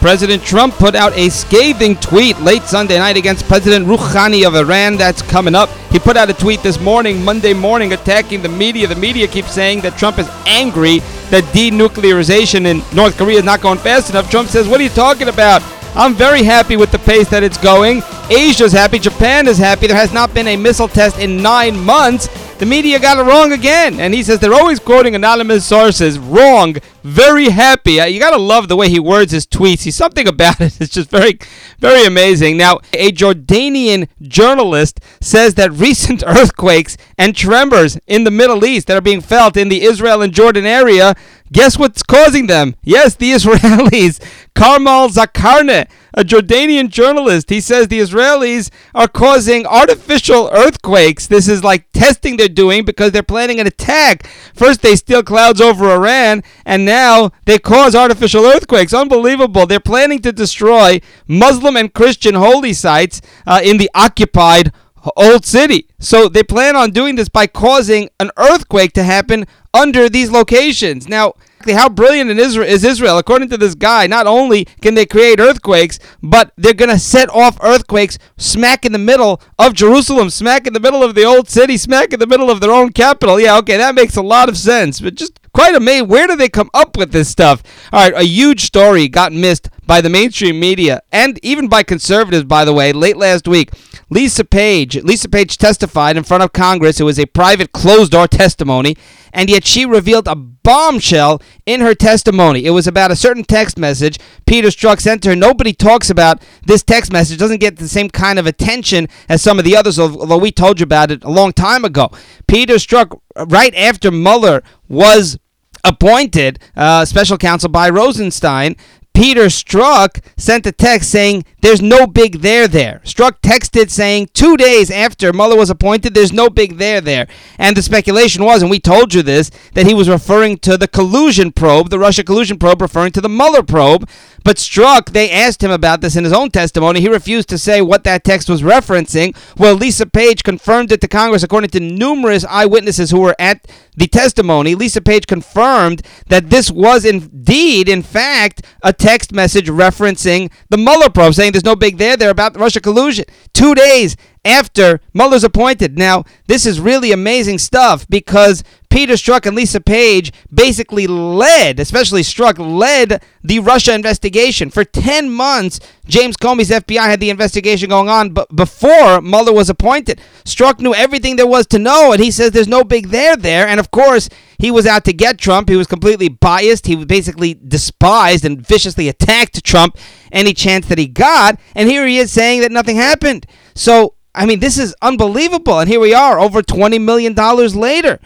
President 0.00 0.44
Trump 0.44 0.74
put 0.74 0.94
out 0.94 1.12
a 1.16 1.28
scathing 1.28 1.96
tweet 1.96 2.38
late 2.40 2.62
Sunday 2.62 2.98
night 2.98 3.16
against 3.16 3.48
President 3.48 3.84
Rouhani 3.86 4.46
of 4.46 4.54
Iran. 4.54 4.96
That's 4.96 5.22
coming 5.22 5.56
up. 5.56 5.68
He 5.90 5.98
put 5.98 6.16
out 6.16 6.30
a 6.30 6.34
tweet 6.34 6.62
this 6.62 6.78
morning, 6.80 7.24
Monday 7.24 7.52
morning, 7.52 7.92
attacking 7.92 8.40
the 8.40 8.48
media. 8.48 8.86
The 8.86 8.94
media 8.94 9.26
keeps 9.26 9.50
saying 9.52 9.80
that 9.80 9.98
Trump 9.98 10.18
is 10.18 10.28
angry 10.46 11.00
that 11.30 11.42
denuclearization 11.52 12.64
in 12.66 12.82
North 12.96 13.18
Korea 13.18 13.38
is 13.38 13.44
not 13.44 13.60
going 13.60 13.78
fast 13.78 14.10
enough. 14.10 14.30
Trump 14.30 14.48
says, 14.48 14.68
What 14.68 14.80
are 14.80 14.84
you 14.84 14.88
talking 14.90 15.28
about? 15.28 15.62
I'm 15.96 16.14
very 16.14 16.44
happy 16.44 16.76
with 16.76 16.92
the 16.92 16.98
pace 17.00 17.28
that 17.30 17.42
it's 17.42 17.58
going. 17.58 18.02
Asia's 18.30 18.72
happy. 18.72 19.00
Japan 19.00 19.48
is 19.48 19.58
happy. 19.58 19.88
There 19.88 19.96
has 19.96 20.12
not 20.12 20.32
been 20.32 20.46
a 20.46 20.56
missile 20.56 20.86
test 20.86 21.18
in 21.18 21.42
nine 21.42 21.76
months. 21.76 22.28
The 22.58 22.66
media 22.66 22.98
got 22.98 23.18
it 23.18 23.22
wrong 23.22 23.52
again. 23.52 24.00
And 24.00 24.12
he 24.12 24.24
says 24.24 24.40
they're 24.40 24.52
always 24.52 24.80
quoting 24.80 25.14
anonymous 25.14 25.64
sources. 25.64 26.18
Wrong. 26.18 26.74
Very 27.04 27.50
happy. 27.50 28.00
Uh, 28.00 28.06
you 28.06 28.18
got 28.18 28.32
to 28.32 28.36
love 28.36 28.66
the 28.66 28.74
way 28.74 28.88
he 28.88 28.98
words 28.98 29.30
his 29.30 29.46
tweets. 29.46 29.82
He's 29.82 29.94
something 29.94 30.26
about 30.34 30.60
it. 30.60 30.80
It's 30.80 30.92
just 30.92 31.08
very, 31.08 31.38
very 31.78 32.04
amazing. 32.04 32.56
Now, 32.56 32.80
a 32.92 33.12
Jordanian 33.12 34.08
journalist 34.22 34.98
says 35.20 35.54
that 35.54 35.70
recent 35.70 36.24
earthquakes 36.26 36.96
and 37.16 37.36
tremors 37.36 37.96
in 38.08 38.24
the 38.24 38.32
Middle 38.32 38.64
East 38.64 38.88
that 38.88 38.96
are 38.96 39.02
being 39.02 39.20
felt 39.20 39.56
in 39.56 39.68
the 39.68 39.82
Israel 39.82 40.20
and 40.20 40.32
Jordan 40.32 40.66
area 40.66 41.14
Guess 41.50 41.78
what's 41.78 42.02
causing 42.02 42.46
them? 42.46 42.74
Yes, 42.82 43.14
the 43.14 43.32
Israelis. 43.32 44.20
Carmel 44.54 45.08
Zakarne, 45.08 45.88
a 46.18 46.24
Jordanian 46.24 46.88
journalist, 46.88 47.48
he 47.48 47.60
says 47.60 47.86
the 47.86 48.00
Israelis 48.00 48.70
are 48.92 49.06
causing 49.06 49.64
artificial 49.64 50.50
earthquakes. 50.52 51.28
This 51.28 51.46
is 51.46 51.62
like 51.62 51.90
testing 51.92 52.36
they're 52.36 52.48
doing 52.48 52.84
because 52.84 53.12
they're 53.12 53.22
planning 53.22 53.60
an 53.60 53.68
attack. 53.68 54.26
First, 54.52 54.82
they 54.82 54.96
steal 54.96 55.22
clouds 55.22 55.60
over 55.60 55.88
Iran, 55.88 56.42
and 56.66 56.84
now 56.84 57.30
they 57.44 57.60
cause 57.60 57.94
artificial 57.94 58.44
earthquakes. 58.44 58.92
Unbelievable. 58.92 59.64
They're 59.64 59.78
planning 59.78 60.18
to 60.22 60.32
destroy 60.32 61.00
Muslim 61.28 61.76
and 61.76 61.94
Christian 61.94 62.34
holy 62.34 62.72
sites 62.72 63.20
uh, 63.46 63.60
in 63.62 63.76
the 63.78 63.88
occupied 63.94 64.72
old 65.16 65.46
city. 65.46 65.86
So 66.00 66.28
they 66.28 66.42
plan 66.42 66.74
on 66.74 66.90
doing 66.90 67.14
this 67.14 67.28
by 67.28 67.46
causing 67.46 68.10
an 68.18 68.32
earthquake 68.36 68.92
to 68.94 69.04
happen 69.04 69.46
under 69.72 70.08
these 70.08 70.32
locations. 70.32 71.08
Now, 71.08 71.34
how 71.74 71.88
brilliant 71.88 72.30
is 72.30 72.84
Israel? 72.84 73.18
According 73.18 73.48
to 73.50 73.56
this 73.56 73.74
guy, 73.74 74.06
not 74.06 74.26
only 74.26 74.66
can 74.80 74.94
they 74.94 75.06
create 75.06 75.40
earthquakes, 75.40 75.98
but 76.22 76.52
they're 76.56 76.74
going 76.74 76.90
to 76.90 76.98
set 76.98 77.28
off 77.30 77.58
earthquakes 77.62 78.18
smack 78.36 78.84
in 78.84 78.92
the 78.92 78.98
middle 78.98 79.40
of 79.58 79.74
Jerusalem, 79.74 80.30
smack 80.30 80.66
in 80.66 80.72
the 80.72 80.80
middle 80.80 81.02
of 81.02 81.14
the 81.14 81.24
old 81.24 81.48
city, 81.48 81.76
smack 81.76 82.12
in 82.12 82.20
the 82.20 82.26
middle 82.26 82.50
of 82.50 82.60
their 82.60 82.72
own 82.72 82.92
capital. 82.92 83.38
Yeah, 83.40 83.58
okay, 83.58 83.76
that 83.76 83.94
makes 83.94 84.16
a 84.16 84.22
lot 84.22 84.48
of 84.48 84.56
sense. 84.56 85.00
But 85.00 85.14
just 85.14 85.38
quite 85.52 85.74
amazing. 85.74 86.08
Where 86.08 86.26
do 86.26 86.36
they 86.36 86.48
come 86.48 86.70
up 86.74 86.96
with 86.96 87.12
this 87.12 87.28
stuff? 87.28 87.62
All 87.92 88.00
right, 88.00 88.20
a 88.22 88.24
huge 88.24 88.62
story 88.62 89.08
got 89.08 89.32
missed 89.32 89.68
by 89.86 90.00
the 90.00 90.10
mainstream 90.10 90.60
media 90.60 91.02
and 91.10 91.38
even 91.42 91.68
by 91.68 91.82
conservatives, 91.82 92.44
by 92.44 92.64
the 92.64 92.72
way, 92.72 92.92
late 92.92 93.16
last 93.16 93.48
week. 93.48 93.70
Lisa 94.10 94.44
Page, 94.44 94.96
Lisa 95.02 95.28
Page 95.28 95.58
testified 95.58 96.16
in 96.16 96.24
front 96.24 96.42
of 96.42 96.52
Congress. 96.52 97.00
It 97.00 97.04
was 97.04 97.18
a 97.18 97.26
private 97.26 97.72
closed 97.72 98.12
door 98.12 98.26
testimony, 98.26 98.96
and 99.32 99.50
yet 99.50 99.66
she 99.66 99.84
revealed 99.84 100.26
a 100.26 100.34
bombshell 100.34 101.42
in 101.66 101.80
her 101.80 101.94
testimony. 101.94 102.64
It 102.64 102.70
was 102.70 102.86
about 102.86 103.10
a 103.10 103.16
certain 103.16 103.44
text 103.44 103.78
message 103.78 104.18
Peter 104.46 104.68
Strzok 104.68 105.00
sent 105.00 105.24
her. 105.24 105.36
Nobody 105.36 105.72
talks 105.72 106.08
about 106.08 106.42
this 106.64 106.82
text 106.82 107.12
message. 107.12 107.38
Doesn't 107.38 107.60
get 107.60 107.76
the 107.76 107.88
same 107.88 108.08
kind 108.08 108.38
of 108.38 108.46
attention 108.46 109.08
as 109.28 109.42
some 109.42 109.58
of 109.58 109.64
the 109.64 109.76
others, 109.76 109.98
although 109.98 110.38
we 110.38 110.52
told 110.52 110.80
you 110.80 110.84
about 110.84 111.10
it 111.10 111.22
a 111.22 111.30
long 111.30 111.52
time 111.52 111.84
ago. 111.84 112.10
Peter 112.46 112.74
Strzok, 112.74 113.20
right 113.46 113.74
after 113.74 114.10
Mueller 114.10 114.62
was 114.88 115.38
appointed 115.84 116.58
uh, 116.76 117.04
special 117.04 117.36
counsel 117.36 117.68
by 117.68 117.88
Rosenstein, 117.88 118.74
Peter 119.14 119.46
Strzok 119.46 120.22
sent 120.36 120.64
a 120.64 120.72
text 120.72 121.10
saying 121.10 121.44
there's 121.60 121.82
no 121.82 122.06
big 122.06 122.40
there 122.40 122.68
there. 122.68 123.00
Strzok 123.04 123.40
texted 123.40 123.90
saying 123.90 124.28
two 124.32 124.56
days 124.56 124.90
after 124.90 125.32
Mueller 125.32 125.56
was 125.56 125.70
appointed, 125.70 126.14
there's 126.14 126.32
no 126.32 126.48
big 126.48 126.78
there 126.78 127.00
there. 127.00 127.26
And 127.58 127.76
the 127.76 127.82
speculation 127.82 128.44
was, 128.44 128.62
and 128.62 128.70
we 128.70 128.78
told 128.78 129.12
you 129.14 129.22
this, 129.22 129.50
that 129.74 129.86
he 129.86 129.94
was 129.94 130.08
referring 130.08 130.58
to 130.58 130.76
the 130.76 130.88
collusion 130.88 131.52
probe, 131.52 131.90
the 131.90 131.98
Russia 131.98 132.22
collusion 132.22 132.58
probe, 132.58 132.82
referring 132.82 133.12
to 133.12 133.20
the 133.20 133.28
Mueller 133.28 133.62
probe. 133.62 134.08
But 134.44 134.56
Strzok, 134.56 135.10
they 135.10 135.30
asked 135.30 135.62
him 135.62 135.70
about 135.70 136.00
this 136.00 136.16
in 136.16 136.24
his 136.24 136.32
own 136.32 136.50
testimony. 136.50 137.00
He 137.00 137.08
refused 137.08 137.48
to 137.50 137.58
say 137.58 137.82
what 137.82 138.04
that 138.04 138.24
text 138.24 138.48
was 138.48 138.62
referencing. 138.62 139.36
Well, 139.56 139.74
Lisa 139.74 140.06
Page 140.06 140.42
confirmed 140.42 140.92
it 140.92 141.00
to 141.00 141.08
Congress, 141.08 141.42
according 141.42 141.70
to 141.70 141.80
numerous 141.80 142.44
eyewitnesses 142.44 143.10
who 143.10 143.20
were 143.20 143.36
at 143.38 143.66
the 143.96 144.06
testimony. 144.06 144.74
Lisa 144.74 145.00
Page 145.00 145.26
confirmed 145.26 146.02
that 146.28 146.50
this 146.50 146.70
was 146.70 147.04
indeed, 147.04 147.88
in 147.88 148.02
fact, 148.02 148.64
a 148.82 148.92
text 148.92 149.32
message 149.32 149.68
referencing 149.68 150.50
the 150.70 150.78
Mueller 150.78 151.10
probe, 151.10 151.34
saying 151.34 151.47
there's 151.52 151.64
no 151.64 151.76
big 151.76 151.98
there 151.98 152.16
there 152.16 152.30
about 152.30 152.56
Russia 152.56 152.80
collusion. 152.80 153.24
Two 153.52 153.74
days 153.74 154.16
after 154.44 155.00
Mueller's 155.14 155.44
appointed. 155.44 155.98
Now, 155.98 156.24
this 156.46 156.66
is 156.66 156.80
really 156.80 157.12
amazing 157.12 157.58
stuff 157.58 158.06
because 158.08 158.62
Peter 158.90 159.14
Strzok 159.14 159.46
and 159.46 159.54
Lisa 159.54 159.80
Page 159.80 160.32
basically 160.52 161.06
led, 161.06 161.78
especially 161.78 162.22
Strzok, 162.22 162.58
led 162.58 163.22
the 163.42 163.58
Russia 163.58 163.94
investigation. 163.94 164.70
For 164.70 164.84
10 164.84 165.30
months, 165.30 165.78
James 166.06 166.36
Comey's 166.36 166.70
FBI 166.70 167.02
had 167.02 167.20
the 167.20 167.30
investigation 167.30 167.90
going 167.90 168.08
on 168.08 168.30
but 168.30 168.54
before 168.54 169.20
Mueller 169.20 169.52
was 169.52 169.68
appointed. 169.68 170.20
Strzok 170.44 170.80
knew 170.80 170.94
everything 170.94 171.36
there 171.36 171.46
was 171.46 171.66
to 171.68 171.78
know, 171.78 172.12
and 172.12 172.22
he 172.22 172.30
says 172.30 172.52
there's 172.52 172.68
no 172.68 172.82
big 172.82 173.08
there 173.08 173.36
there. 173.36 173.68
And 173.68 173.78
of 173.78 173.90
course, 173.90 174.28
he 174.58 174.70
was 174.70 174.86
out 174.86 175.04
to 175.04 175.12
get 175.12 175.38
Trump. 175.38 175.68
He 175.68 175.76
was 175.76 175.86
completely 175.86 176.28
biased. 176.28 176.86
He 176.86 177.04
basically 177.04 177.54
despised 177.54 178.44
and 178.44 178.66
viciously 178.66 179.08
attacked 179.08 179.62
Trump 179.64 179.96
any 180.32 180.54
chance 180.54 180.86
that 180.88 180.98
he 180.98 181.06
got. 181.06 181.60
And 181.74 181.88
here 181.88 182.06
he 182.06 182.18
is 182.18 182.32
saying 182.32 182.62
that 182.62 182.72
nothing 182.72 182.96
happened. 182.96 183.46
So 183.74 184.14
I 184.38 184.46
mean, 184.46 184.60
this 184.60 184.78
is 184.78 184.94
unbelievable. 185.02 185.80
And 185.80 185.88
here 185.88 185.98
we 185.98 186.14
are, 186.14 186.38
over 186.38 186.62
$20 186.62 187.02
million 187.04 187.34
later. 187.34 188.20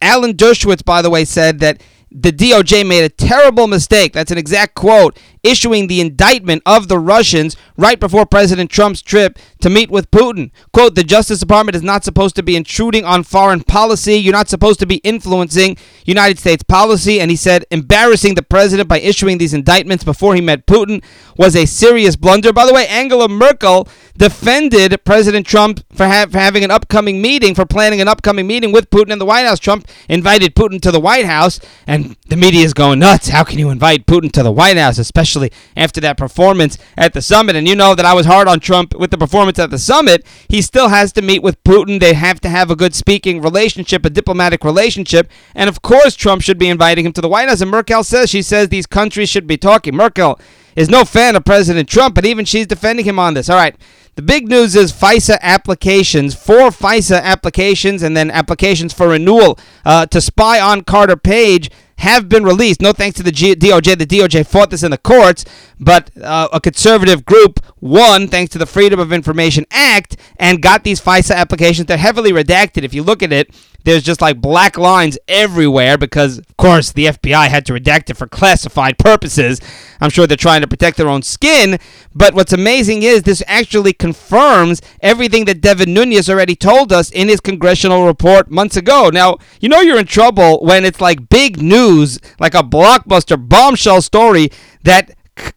Alan 0.00 0.32
Dershowitz, 0.32 0.82
by 0.82 1.02
the 1.02 1.10
way, 1.10 1.26
said 1.26 1.60
that 1.60 1.82
the 2.10 2.32
DOJ 2.32 2.88
made 2.88 3.04
a 3.04 3.10
terrible 3.10 3.66
mistake. 3.66 4.14
That's 4.14 4.30
an 4.30 4.38
exact 4.38 4.74
quote 4.74 5.18
issuing 5.42 5.86
the 5.86 6.00
indictment 6.00 6.62
of 6.66 6.88
the 6.88 6.98
Russians 6.98 7.56
right 7.76 7.98
before 7.98 8.26
President 8.26 8.70
Trump's 8.70 9.02
trip 9.02 9.38
to 9.60 9.70
meet 9.70 9.90
with 9.90 10.10
Putin. 10.10 10.50
Quote, 10.72 10.94
the 10.94 11.04
Justice 11.04 11.40
Department 11.40 11.76
is 11.76 11.82
not 11.82 12.04
supposed 12.04 12.36
to 12.36 12.42
be 12.42 12.56
intruding 12.56 13.04
on 13.04 13.22
foreign 13.22 13.62
policy. 13.62 14.14
You're 14.14 14.32
not 14.32 14.48
supposed 14.48 14.80
to 14.80 14.86
be 14.86 14.96
influencing 14.96 15.76
United 16.04 16.38
States 16.38 16.62
policy. 16.62 17.20
And 17.20 17.30
he 17.30 17.36
said, 17.36 17.64
embarrassing 17.70 18.34
the 18.34 18.42
president 18.42 18.88
by 18.88 19.00
issuing 19.00 19.38
these 19.38 19.54
indictments 19.54 20.04
before 20.04 20.34
he 20.34 20.40
met 20.40 20.66
Putin 20.66 21.02
was 21.36 21.54
a 21.54 21.66
serious 21.66 22.16
blunder. 22.16 22.52
By 22.52 22.66
the 22.66 22.74
way, 22.74 22.86
Angela 22.88 23.28
Merkel 23.28 23.88
defended 24.16 25.04
President 25.04 25.46
Trump 25.46 25.84
for, 25.92 26.06
ha- 26.06 26.26
for 26.28 26.38
having 26.38 26.64
an 26.64 26.70
upcoming 26.70 27.22
meeting, 27.22 27.54
for 27.54 27.64
planning 27.64 28.00
an 28.00 28.08
upcoming 28.08 28.46
meeting 28.46 28.72
with 28.72 28.90
Putin 28.90 29.12
in 29.12 29.18
the 29.18 29.26
White 29.26 29.46
House. 29.46 29.60
Trump 29.60 29.86
invited 30.08 30.54
Putin 30.54 30.80
to 30.80 30.90
the 30.90 31.00
White 31.00 31.26
House, 31.26 31.60
and 31.86 32.16
the 32.28 32.36
media 32.36 32.64
is 32.64 32.74
going 32.74 32.98
nuts. 32.98 33.28
How 33.28 33.44
can 33.44 33.58
you 33.58 33.70
invite 33.70 34.06
Putin 34.06 34.32
to 34.32 34.42
the 34.42 34.52
White 34.52 34.76
House, 34.76 34.98
especially? 34.98 35.28
Especially 35.38 35.68
after 35.76 36.00
that 36.00 36.16
performance 36.16 36.78
at 36.96 37.12
the 37.12 37.22
summit. 37.22 37.56
And 37.56 37.68
you 37.68 37.76
know 37.76 37.94
that 37.94 38.04
I 38.04 38.14
was 38.14 38.26
hard 38.26 38.48
on 38.48 38.60
Trump 38.60 38.94
with 38.94 39.10
the 39.10 39.18
performance 39.18 39.58
at 39.58 39.70
the 39.70 39.78
summit. 39.78 40.26
He 40.48 40.62
still 40.62 40.88
has 40.88 41.12
to 41.12 41.22
meet 41.22 41.42
with 41.42 41.62
Putin. 41.64 42.00
They 42.00 42.14
have 42.14 42.40
to 42.40 42.48
have 42.48 42.70
a 42.70 42.76
good 42.76 42.94
speaking 42.94 43.40
relationship, 43.40 44.04
a 44.04 44.10
diplomatic 44.10 44.64
relationship. 44.64 45.30
And 45.54 45.68
of 45.68 45.82
course, 45.82 46.14
Trump 46.14 46.42
should 46.42 46.58
be 46.58 46.68
inviting 46.68 47.06
him 47.06 47.12
to 47.12 47.20
the 47.20 47.28
White 47.28 47.48
House. 47.48 47.60
And 47.60 47.70
Merkel 47.70 48.04
says, 48.04 48.30
she 48.30 48.42
says 48.42 48.68
these 48.68 48.86
countries 48.86 49.28
should 49.28 49.46
be 49.46 49.56
talking. 49.56 49.94
Merkel 49.94 50.38
is 50.76 50.88
no 50.88 51.04
fan 51.04 51.36
of 51.36 51.44
President 51.44 51.88
Trump, 51.88 52.14
but 52.14 52.24
even 52.26 52.44
she's 52.44 52.66
defending 52.66 53.04
him 53.04 53.18
on 53.18 53.34
this. 53.34 53.48
All 53.48 53.56
right. 53.56 53.76
The 54.14 54.22
big 54.22 54.48
news 54.48 54.74
is 54.74 54.92
FISA 54.92 55.38
applications, 55.42 56.34
four 56.34 56.70
FISA 56.70 57.22
applications, 57.22 58.02
and 58.02 58.16
then 58.16 58.32
applications 58.32 58.92
for 58.92 59.10
renewal 59.10 59.56
uh, 59.84 60.06
to 60.06 60.20
spy 60.20 60.58
on 60.58 60.82
Carter 60.82 61.16
Page 61.16 61.70
have 61.98 62.28
been 62.28 62.44
released. 62.44 62.80
No 62.80 62.92
thanks 62.92 63.16
to 63.16 63.22
the 63.22 63.32
G- 63.32 63.54
DOJ. 63.54 63.98
The 63.98 64.06
DOJ 64.06 64.46
fought 64.46 64.70
this 64.70 64.82
in 64.82 64.90
the 64.90 64.98
courts, 64.98 65.44
but 65.78 66.10
uh, 66.22 66.48
a 66.52 66.60
conservative 66.60 67.24
group 67.24 67.60
won 67.80 68.28
thanks 68.28 68.52
to 68.52 68.58
the 68.58 68.66
Freedom 68.66 68.98
of 69.00 69.12
Information 69.12 69.64
Act 69.70 70.16
and 70.36 70.62
got 70.62 70.84
these 70.84 71.00
FISA 71.00 71.34
applications. 71.34 71.86
They're 71.86 71.96
heavily 71.96 72.32
redacted. 72.32 72.84
If 72.84 72.94
you 72.94 73.02
look 73.02 73.22
at 73.22 73.32
it, 73.32 73.54
there's 73.84 74.02
just 74.02 74.20
like 74.20 74.40
black 74.40 74.76
lines 74.76 75.18
everywhere 75.28 75.96
because, 75.96 76.38
of 76.38 76.56
course, 76.56 76.92
the 76.92 77.06
FBI 77.06 77.48
had 77.48 77.64
to 77.66 77.72
redact 77.72 78.10
it 78.10 78.16
for 78.16 78.26
classified 78.26 78.98
purposes. 78.98 79.60
I'm 80.00 80.10
sure 80.10 80.26
they're 80.26 80.36
trying 80.36 80.60
to 80.60 80.66
protect 80.66 80.96
their 80.96 81.08
own 81.08 81.22
skin. 81.22 81.78
But 82.14 82.34
what's 82.34 82.52
amazing 82.52 83.02
is 83.02 83.22
this 83.22 83.42
actually 83.46 83.92
confirms 83.92 84.82
everything 85.00 85.44
that 85.46 85.60
Devin 85.60 85.94
Nunes 85.94 86.28
already 86.28 86.56
told 86.56 86.92
us 86.92 87.10
in 87.10 87.28
his 87.28 87.40
congressional 87.40 88.04
report 88.06 88.50
months 88.50 88.76
ago. 88.76 89.10
Now, 89.12 89.38
you 89.60 89.68
know 89.68 89.80
you're 89.80 90.00
in 90.00 90.06
trouble 90.06 90.58
when 90.60 90.84
it's 90.84 91.00
like 91.00 91.28
big 91.28 91.62
news, 91.62 92.18
like 92.38 92.54
a 92.54 92.62
blockbuster 92.62 93.38
bombshell 93.48 94.02
story 94.02 94.50
that 94.82 95.14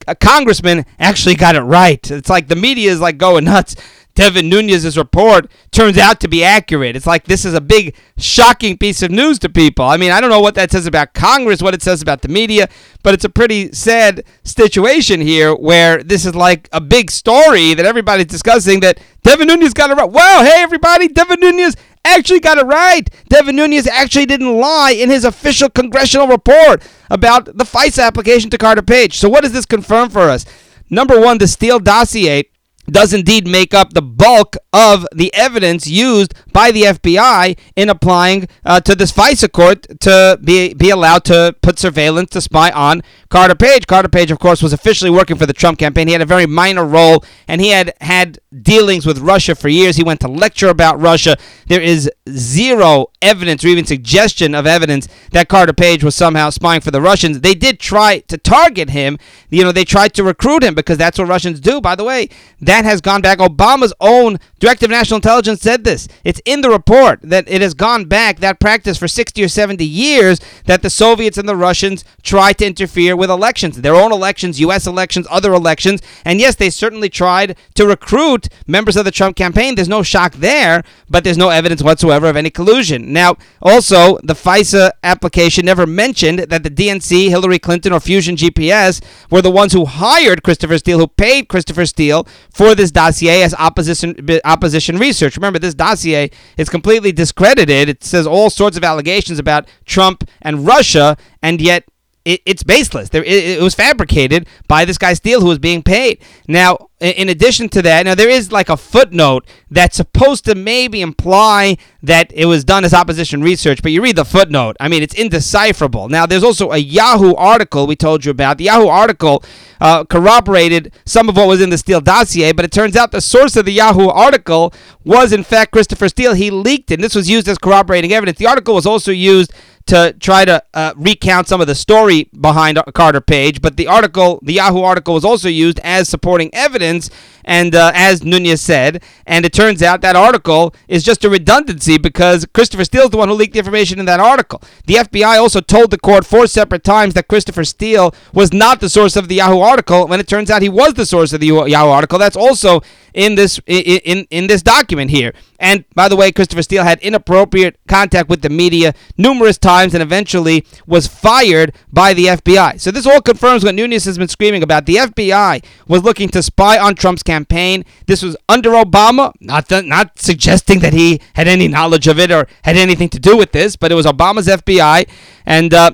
a 0.08 0.16
congressman 0.16 0.86
actually 1.00 1.36
got 1.36 1.56
it 1.56 1.62
right. 1.62 2.10
It's 2.12 2.30
like 2.30 2.48
the 2.48 2.56
media 2.56 2.92
is 2.92 3.00
like 3.00 3.18
going 3.18 3.46
nuts. 3.46 3.76
Devin 4.22 4.50
Nunes's 4.50 5.00
report 5.00 5.50
turns 5.72 5.98
out 5.98 6.20
to 6.20 6.28
be 6.28 6.44
accurate. 6.44 6.96
It's 6.96 7.08
like 7.08 7.24
this 7.24 7.44
is 7.44 7.56
a 7.56 7.60
big, 7.60 7.96
shocking 8.20 8.78
piece 8.78 9.02
of 9.02 9.10
news 9.10 9.40
to 9.40 9.50
people. 9.50 9.84
I 9.84 9.98
mean, 9.98 10.12
I 10.12 10.22
don't 10.22 10.30
know 10.30 10.40
what 10.40 10.54
that 10.54 10.70
says 10.70 10.86
about 10.86 11.16
Congress, 11.16 11.60
what 11.60 11.74
it 11.74 11.82
says 11.82 12.04
about 12.04 12.22
the 12.22 12.28
media, 12.28 12.70
but 13.02 13.16
it's 13.16 13.26
a 13.26 13.30
pretty 13.30 13.72
sad 13.72 14.24
situation 14.44 15.22
here 15.22 15.56
where 15.56 16.04
this 16.04 16.24
is 16.24 16.36
like 16.36 16.70
a 16.72 16.80
big 16.80 17.10
story 17.10 17.74
that 17.74 17.84
everybody's 17.84 18.28
discussing 18.28 18.82
that 18.82 19.00
Devin 19.24 19.48
Nunes 19.48 19.74
got 19.74 19.90
it 19.90 19.96
right. 19.98 20.12
Wow, 20.12 20.44
hey, 20.44 20.62
everybody, 20.62 21.08
Devin 21.08 21.40
Nunes 21.40 21.76
actually 22.06 22.42
got 22.42 22.60
it 22.60 22.68
right. 22.68 23.10
Devin 23.30 23.56
Nunes 23.56 23.88
actually 23.88 24.28
didn't 24.28 24.56
lie 24.56 24.92
in 24.92 25.10
his 25.10 25.26
official 25.26 25.68
congressional 25.68 26.28
report 26.28 26.88
about 27.10 27.46
the 27.46 27.64
FISA 27.64 28.06
application 28.06 28.52
to 28.52 28.60
Carter 28.60 28.84
Page. 28.84 29.18
So, 29.18 29.30
what 29.30 29.42
does 29.42 29.54
this 29.54 29.66
confirm 29.66 30.12
for 30.12 30.30
us? 30.30 30.46
Number 30.92 31.20
one, 31.20 31.40
the 31.40 31.48
Steele 31.48 31.80
dossier 31.80 32.51
does 32.92 33.14
indeed 33.14 33.48
make 33.48 33.74
up 33.74 33.94
the 33.94 34.02
bulk 34.02 34.56
of 34.74 35.08
the 35.14 35.34
evidence 35.34 35.88
used 35.88 36.34
by 36.52 36.72
the 36.72 36.84
FBI 36.84 37.58
in 37.76 37.90
applying 37.90 38.48
uh, 38.66 38.80
to 38.82 38.96
this 38.96 39.12
FISA 39.12 39.52
court 39.52 39.88
to 40.02 40.38
be 40.44 40.74
be 40.74 40.90
allowed 40.90 41.24
to 41.26 41.56
put 41.62 41.80
surveillance 41.80 42.30
to 42.32 42.42
spy 42.42 42.70
on 42.72 43.02
Carter 43.30 43.56
Page. 43.56 43.88
Carter 43.88 44.10
Page, 44.10 44.32
of 44.32 44.40
course, 44.40 44.62
was 44.62 44.74
officially 44.74 45.10
working 45.10 45.38
for 45.38 45.46
the 45.46 45.54
Trump 45.54 45.80
campaign. 45.80 46.08
He 46.08 46.14
had 46.14 46.22
a 46.22 46.26
very 46.26 46.46
minor 46.46 46.86
role, 46.86 47.24
and 47.48 47.62
he 47.62 47.70
had 47.70 47.94
had 48.02 48.40
dealings 48.62 49.06
with 49.06 49.20
Russia 49.20 49.56
for 49.56 49.70
years. 49.70 49.96
He 49.96 50.04
went 50.04 50.20
to 50.22 50.28
lecture 50.28 50.70
about 50.70 51.00
Russia. 51.00 51.38
There 51.68 51.82
is 51.82 52.10
zero 52.30 53.08
evidence 53.22 53.64
or 53.64 53.68
even 53.68 53.86
suggestion 53.86 54.56
of 54.56 54.66
evidence 54.66 55.08
that 55.32 55.48
Carter 55.48 55.74
Page 55.74 56.04
was 56.04 56.16
somehow 56.16 56.50
spying 56.50 56.82
for 56.82 56.92
the 56.92 57.02
Russians. 57.02 57.42
They 57.42 57.54
did 57.54 57.80
try 57.80 58.20
to 58.20 58.38
target 58.38 58.90
him. 58.90 59.18
You 59.50 59.64
know, 59.64 59.72
they 59.72 59.86
tried 59.86 60.14
to 60.16 60.24
recruit 60.24 60.64
him 60.64 60.76
because 60.76 60.98
that's 60.98 61.18
what 61.20 61.28
Russians 61.28 61.60
do. 61.60 61.82
By 61.82 61.96
the 61.96 62.04
way, 62.04 62.30
that 62.60 62.86
has 62.86 63.02
gone 63.02 63.22
back. 63.22 63.40
Obama's 63.40 63.94
own 64.00 64.40
Director 64.60 64.86
of 64.86 64.92
National 64.92 65.18
Intelligence 65.18 65.62
said 65.62 65.84
this. 65.84 66.08
It's 66.24 66.42
in 66.46 66.62
the 66.62 66.70
report 66.70 67.20
that 67.24 67.50
it 67.50 67.62
has 67.62 67.74
gone 67.74 68.06
back, 68.06 68.40
that 68.40 68.60
practice 68.60 68.98
for 68.98 69.08
60 69.08 69.44
or 69.44 69.48
70 69.48 69.84
years, 69.84 70.40
that 70.66 70.84
the 70.84 70.90
Soviets 70.90 71.38
and 71.38 71.50
the 71.50 71.56
Russians 71.56 72.06
tried 72.22 72.60
to 72.60 72.68
interfere 72.68 73.16
with 73.16 73.32
elections, 73.32 73.82
their 73.82 73.96
own 73.96 74.12
elections, 74.12 74.60
U.S. 74.60 74.86
elections, 74.86 75.26
other 75.32 75.54
elections. 75.54 76.02
And 76.26 76.40
yes, 76.40 76.56
they 76.56 76.70
certainly 76.70 77.10
tried 77.10 77.58
to 77.74 77.88
recruit 77.88 78.50
members 78.68 78.96
of 78.98 79.06
the 79.06 79.12
Trump 79.12 79.36
campaign. 79.36 79.74
There's 79.74 79.90
no 79.90 80.04
shock 80.04 80.34
there, 80.34 80.84
but 81.10 81.24
there's 81.24 81.38
no 81.38 81.50
evidence 81.50 81.82
whatsoever 81.82 82.28
of 82.28 82.36
any 82.36 82.52
collusion. 82.52 83.11
Now, 83.14 83.38
also, 83.62 84.18
the 84.24 84.34
FISA 84.34 84.92
application 85.04 85.66
never 85.66 85.86
mentioned 85.86 86.40
that 86.40 86.64
the 86.64 86.70
DNC, 86.70 87.30
Hillary 87.30 87.60
Clinton, 87.60 87.94
or 87.94 88.00
Fusion 88.00 88.36
GPS 88.36 89.02
were 89.30 89.42
the 89.42 89.52
ones 89.52 89.74
who 89.74 89.86
hired 89.86 90.44
Christopher 90.44 90.78
Steele, 90.78 91.00
who 91.00 91.08
paid 91.08 91.48
Christopher 91.48 91.86
Steele 91.86 92.28
for 92.54 92.76
this 92.76 92.92
dossier 92.92 93.44
as 93.44 93.54
opposition 93.56 94.16
opposition 94.44 94.98
research. 94.98 95.36
Remember, 95.36 95.60
this 95.60 95.74
dossier 95.74 96.32
is 96.58 96.70
completely 96.70 97.12
discredited. 97.12 97.90
It 97.90 98.04
says 98.04 98.26
all 98.26 98.50
sorts 98.50 98.78
of 98.78 98.84
allegations 98.84 99.40
about 99.40 99.68
Trump 99.86 100.24
and 100.42 100.66
Russia, 100.66 101.18
and 101.42 101.62
yet 101.62 101.86
it, 102.26 102.42
it's 102.46 102.64
baseless. 102.64 103.10
There, 103.10 103.24
it, 103.24 103.60
it, 103.60 103.62
was 103.62 103.74
fabricated 103.74 104.48
by 104.68 104.86
this 104.86 104.98
guy 104.98 105.14
Steele 105.14 105.42
who 105.42 105.48
was 105.48 105.60
being 105.60 105.82
paid. 105.82 106.22
Now, 106.48 106.90
in 107.00 107.30
addition 107.30 107.68
to 107.70 107.82
that, 107.82 108.06
now 108.06 108.14
there 108.14 108.30
is 108.30 108.52
like 108.52 108.70
a 108.70 108.78
footnote 108.78 109.48
that's 109.72 109.98
supposed 109.98 110.46
to 110.46 110.54
maybe 110.54 111.02
imply 111.02 111.78
that 112.04 112.32
it 112.32 112.46
was 112.46 112.64
done 112.64 112.86
as 112.86 112.94
opposition 112.94 113.42
research, 113.42 113.82
but 113.82 113.92
you 113.92 114.04
read 114.04 114.16
the 114.16 114.26
footnote. 114.26 114.78
I 114.80 114.88
mean, 114.88 115.02
it's 115.02 115.16
indecipherable. 115.16 116.10
Now, 116.10 116.28
there's 116.28 116.44
also 116.44 116.72
a 116.72 116.78
Yahoo 116.78 117.34
article 117.34 117.88
we 117.88 117.96
told 117.96 118.24
you 118.24 118.30
about. 118.30 118.60
The 118.60 118.66
Yahoo 118.66 118.88
article 118.88 119.44
uh, 119.80 120.04
corroborated 120.04 120.94
some 121.06 121.28
of 121.28 121.36
what 121.36 121.48
was 121.48 121.60
in 121.60 121.72
the 121.72 121.78
Steele 121.78 122.02
dossier, 122.02 122.52
but 122.52 122.66
it 122.66 122.72
turns 122.72 122.96
out 122.96 123.12
the 123.12 123.22
source 123.22 123.56
of 123.56 123.66
the 123.66 123.74
Yahoo 123.74 124.10
article 124.10 124.72
was, 125.04 125.34
in 125.34 125.44
fact, 125.44 125.72
Christopher 125.72 126.08
Steele. 126.08 126.36
He 126.36 126.52
leaked 126.52 126.92
it, 126.92 126.96
and 126.96 127.04
this 127.04 127.16
was 127.16 127.28
used 127.28 127.48
as 127.48 127.58
corroborating 127.58 128.14
evidence. 128.14 128.38
The 128.38 128.48
article 128.48 128.76
was 128.76 128.86
also 128.86 129.12
used 129.12 129.52
to 129.92 130.16
try 130.22 130.46
to 130.46 130.64
uh, 130.74 130.94
recount 130.96 131.50
some 131.50 131.60
of 131.60 131.68
the 131.68 131.76
story 131.76 132.30
behind 132.40 132.82
Carter 132.94 133.20
Page, 133.20 133.62
but 133.62 133.76
the 133.76 133.88
article, 133.88 134.40
the 134.42 134.54
Yahoo 134.54 134.84
article, 134.84 135.14
was 135.14 135.26
also 135.26 135.50
used 135.50 135.80
as 135.80 136.08
supporting 136.08 136.50
evidence, 136.54 137.10
and 137.44 137.76
uh, 137.76 137.92
as 137.94 138.24
Nunes 138.24 138.62
said, 138.62 139.04
and 139.26 139.46
it 139.46 139.54
turns 139.54 139.82
out 139.82 140.02
that 140.02 140.16
article 140.16 140.74
is 140.88 141.04
just 141.04 141.24
a 141.24 141.30
redundancy 141.30 141.98
because 141.98 142.46
Christopher 142.54 142.84
Steele 142.84 143.04
is 143.04 143.10
the 143.10 143.18
one 143.18 143.30
who 143.30 143.36
leaked 143.36 143.54
the 143.54 143.60
information 143.60 144.00
in 144.00 144.06
that 144.06 144.20
article. 144.20 144.62
The 144.86 144.96
FBI 144.96 145.38
also 145.38 145.62
told 145.62 145.92
the 145.92 145.98
court 145.98 146.26
four 146.26 146.48
separate 146.48 146.84
times 146.84 147.14
that 147.14 147.28
Christopher 147.28 147.64
Steele 147.64 148.14
was 148.34 148.54
not 148.54 148.80
the 148.80 148.90
source 148.90 149.16
of 149.16 149.28
the 149.28 149.36
Yahoo 149.36 149.60
article, 149.60 150.08
when 150.08 150.20
it 150.20 150.28
turns 150.28 150.50
out 150.50 150.62
he 150.62 150.70
was 150.70 150.94
the 150.94 151.06
source 151.06 151.34
of 151.34 151.40
the 151.40 151.48
Yahoo 151.48 151.90
article. 151.90 152.20
That's 152.20 152.38
also 152.38 152.82
in 153.14 153.36
this 153.36 153.60
in, 153.66 154.00
in, 154.06 154.28
in 154.30 154.48
this 154.48 154.62
document 154.62 155.12
here. 155.12 155.34
And 155.60 155.86
by 155.94 156.10
the 156.10 156.16
way, 156.16 156.32
Christopher 156.32 156.64
Steele 156.64 156.84
had 156.84 157.00
inappropriate 157.00 157.80
contact 157.88 158.30
with 158.30 158.42
the 158.42 158.50
media 158.50 158.94
numerous 159.18 159.58
times 159.58 159.94
and 159.94 160.02
eventually 160.02 160.66
was 160.88 161.08
fired 161.08 161.74
by 161.92 162.14
the 162.14 162.26
FBI. 162.26 162.80
So 162.80 162.90
this 162.90 163.06
all 163.06 163.22
confirms 163.22 163.64
what 163.64 163.76
Nunes 163.76 164.06
has 164.06 164.18
been 164.18 164.28
screaming 164.28 164.64
about. 164.64 164.86
The 164.86 164.96
FBI 164.96 165.64
was 165.88 166.04
looking 166.04 166.30
to 166.30 166.42
spy 166.42 166.80
on 166.80 166.96
Trump's 166.96 167.24
campaign. 167.34 167.86
This 168.08 168.22
was 168.22 168.36
under 168.56 168.72
Obama, 168.72 169.34
not 169.40 169.64
not 169.96 170.20
suggesting 170.20 170.80
that 170.80 170.94
he 170.94 171.10
had 171.40 171.48
any 171.48 171.68
knowledge 171.68 172.08
of 172.08 172.18
it 172.20 172.30
or 172.32 172.48
had 172.64 172.78
anything 172.78 173.10
to 173.10 173.20
do 173.20 173.34
with 173.42 173.52
this, 173.52 173.76
but 173.76 173.92
it 173.92 173.96
was 173.96 174.06
Obama's 174.06 174.48
FBI 174.48 174.98
and 175.46 175.74
uh, 175.74 175.92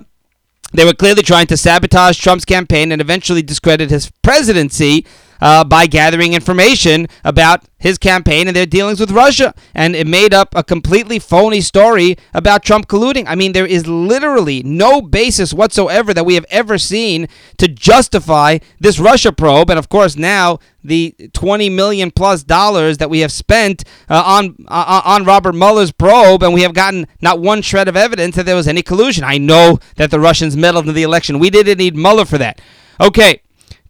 they 0.74 0.86
were 0.86 0.94
clearly 0.94 1.24
trying 1.24 1.48
to 1.48 1.58
sabotage 1.58 2.20
Trump's 2.20 2.46
campaign 2.46 2.92
and 2.92 3.02
eventually 3.02 3.42
discredit 3.42 3.90
his 3.90 4.12
presidency 4.22 5.06
uh, 5.42 5.64
by 5.64 5.88
gathering 5.88 6.34
information 6.34 7.08
about 7.24 7.64
his 7.80 7.98
campaign 7.98 8.48
and 8.48 8.56
their 8.56 8.66
dealings 8.66 9.00
with 9.00 9.12
Russia. 9.12 9.54
And 9.74 9.96
it 9.96 10.08
made 10.08 10.34
up 10.34 10.54
a 10.56 10.64
completely 10.64 11.20
phony 11.20 11.62
story 11.62 12.18
about 12.34 12.64
Trump 12.64 12.88
colluding. 12.88 13.26
I 13.28 13.36
mean, 13.36 13.52
there 13.52 13.66
is 13.66 13.88
literally 13.88 14.64
no 14.64 15.02
basis 15.02 15.54
whatsoever 15.54 16.14
that 16.14 16.26
we 16.26 16.36
have 16.36 16.46
ever 16.50 16.78
seen 16.78 17.28
to 17.58 17.68
justify 17.68 18.58
this 18.80 19.00
Russia 19.00 19.32
probe. 19.32 19.70
And 19.70 19.78
of 19.78 19.90
course, 19.90 20.16
now 20.16 20.60
the 20.84 21.14
20 21.34 21.70
million 21.70 22.12
plus 22.12 22.44
dollars 22.44 22.98
that 22.98 23.10
we 23.10 23.20
have 23.20 23.32
spent 23.32 23.84
uh, 24.10 24.24
on 24.26 24.56
uh, 24.68 25.02
on 25.04 25.26
Robert 25.26 25.54
Mueller's 25.54 25.92
probe, 25.92 26.44
and 26.44 26.54
we 26.54 26.62
have 26.62 26.74
gotten 26.74 27.08
not 27.22 27.40
one 27.40 27.62
shred 27.62 27.88
of 27.88 27.96
evidence 27.98 28.36
that 28.36 28.46
there 28.46 28.56
was 28.56 28.68
any 28.68 28.82
collusion. 28.82 29.24
I 29.24 29.38
know 29.38 29.80
that 29.98 30.12
the 30.12 30.20
Russians 30.20 30.56
meddled 30.56 30.88
in 30.88 30.96
the 30.96 31.04
election. 31.04 31.40
We 31.40 31.50
didn't 31.50 31.78
need 31.78 31.96
Mueller 31.96 32.26
for 32.26 32.38
that. 32.38 32.62
Okay, 33.02 33.42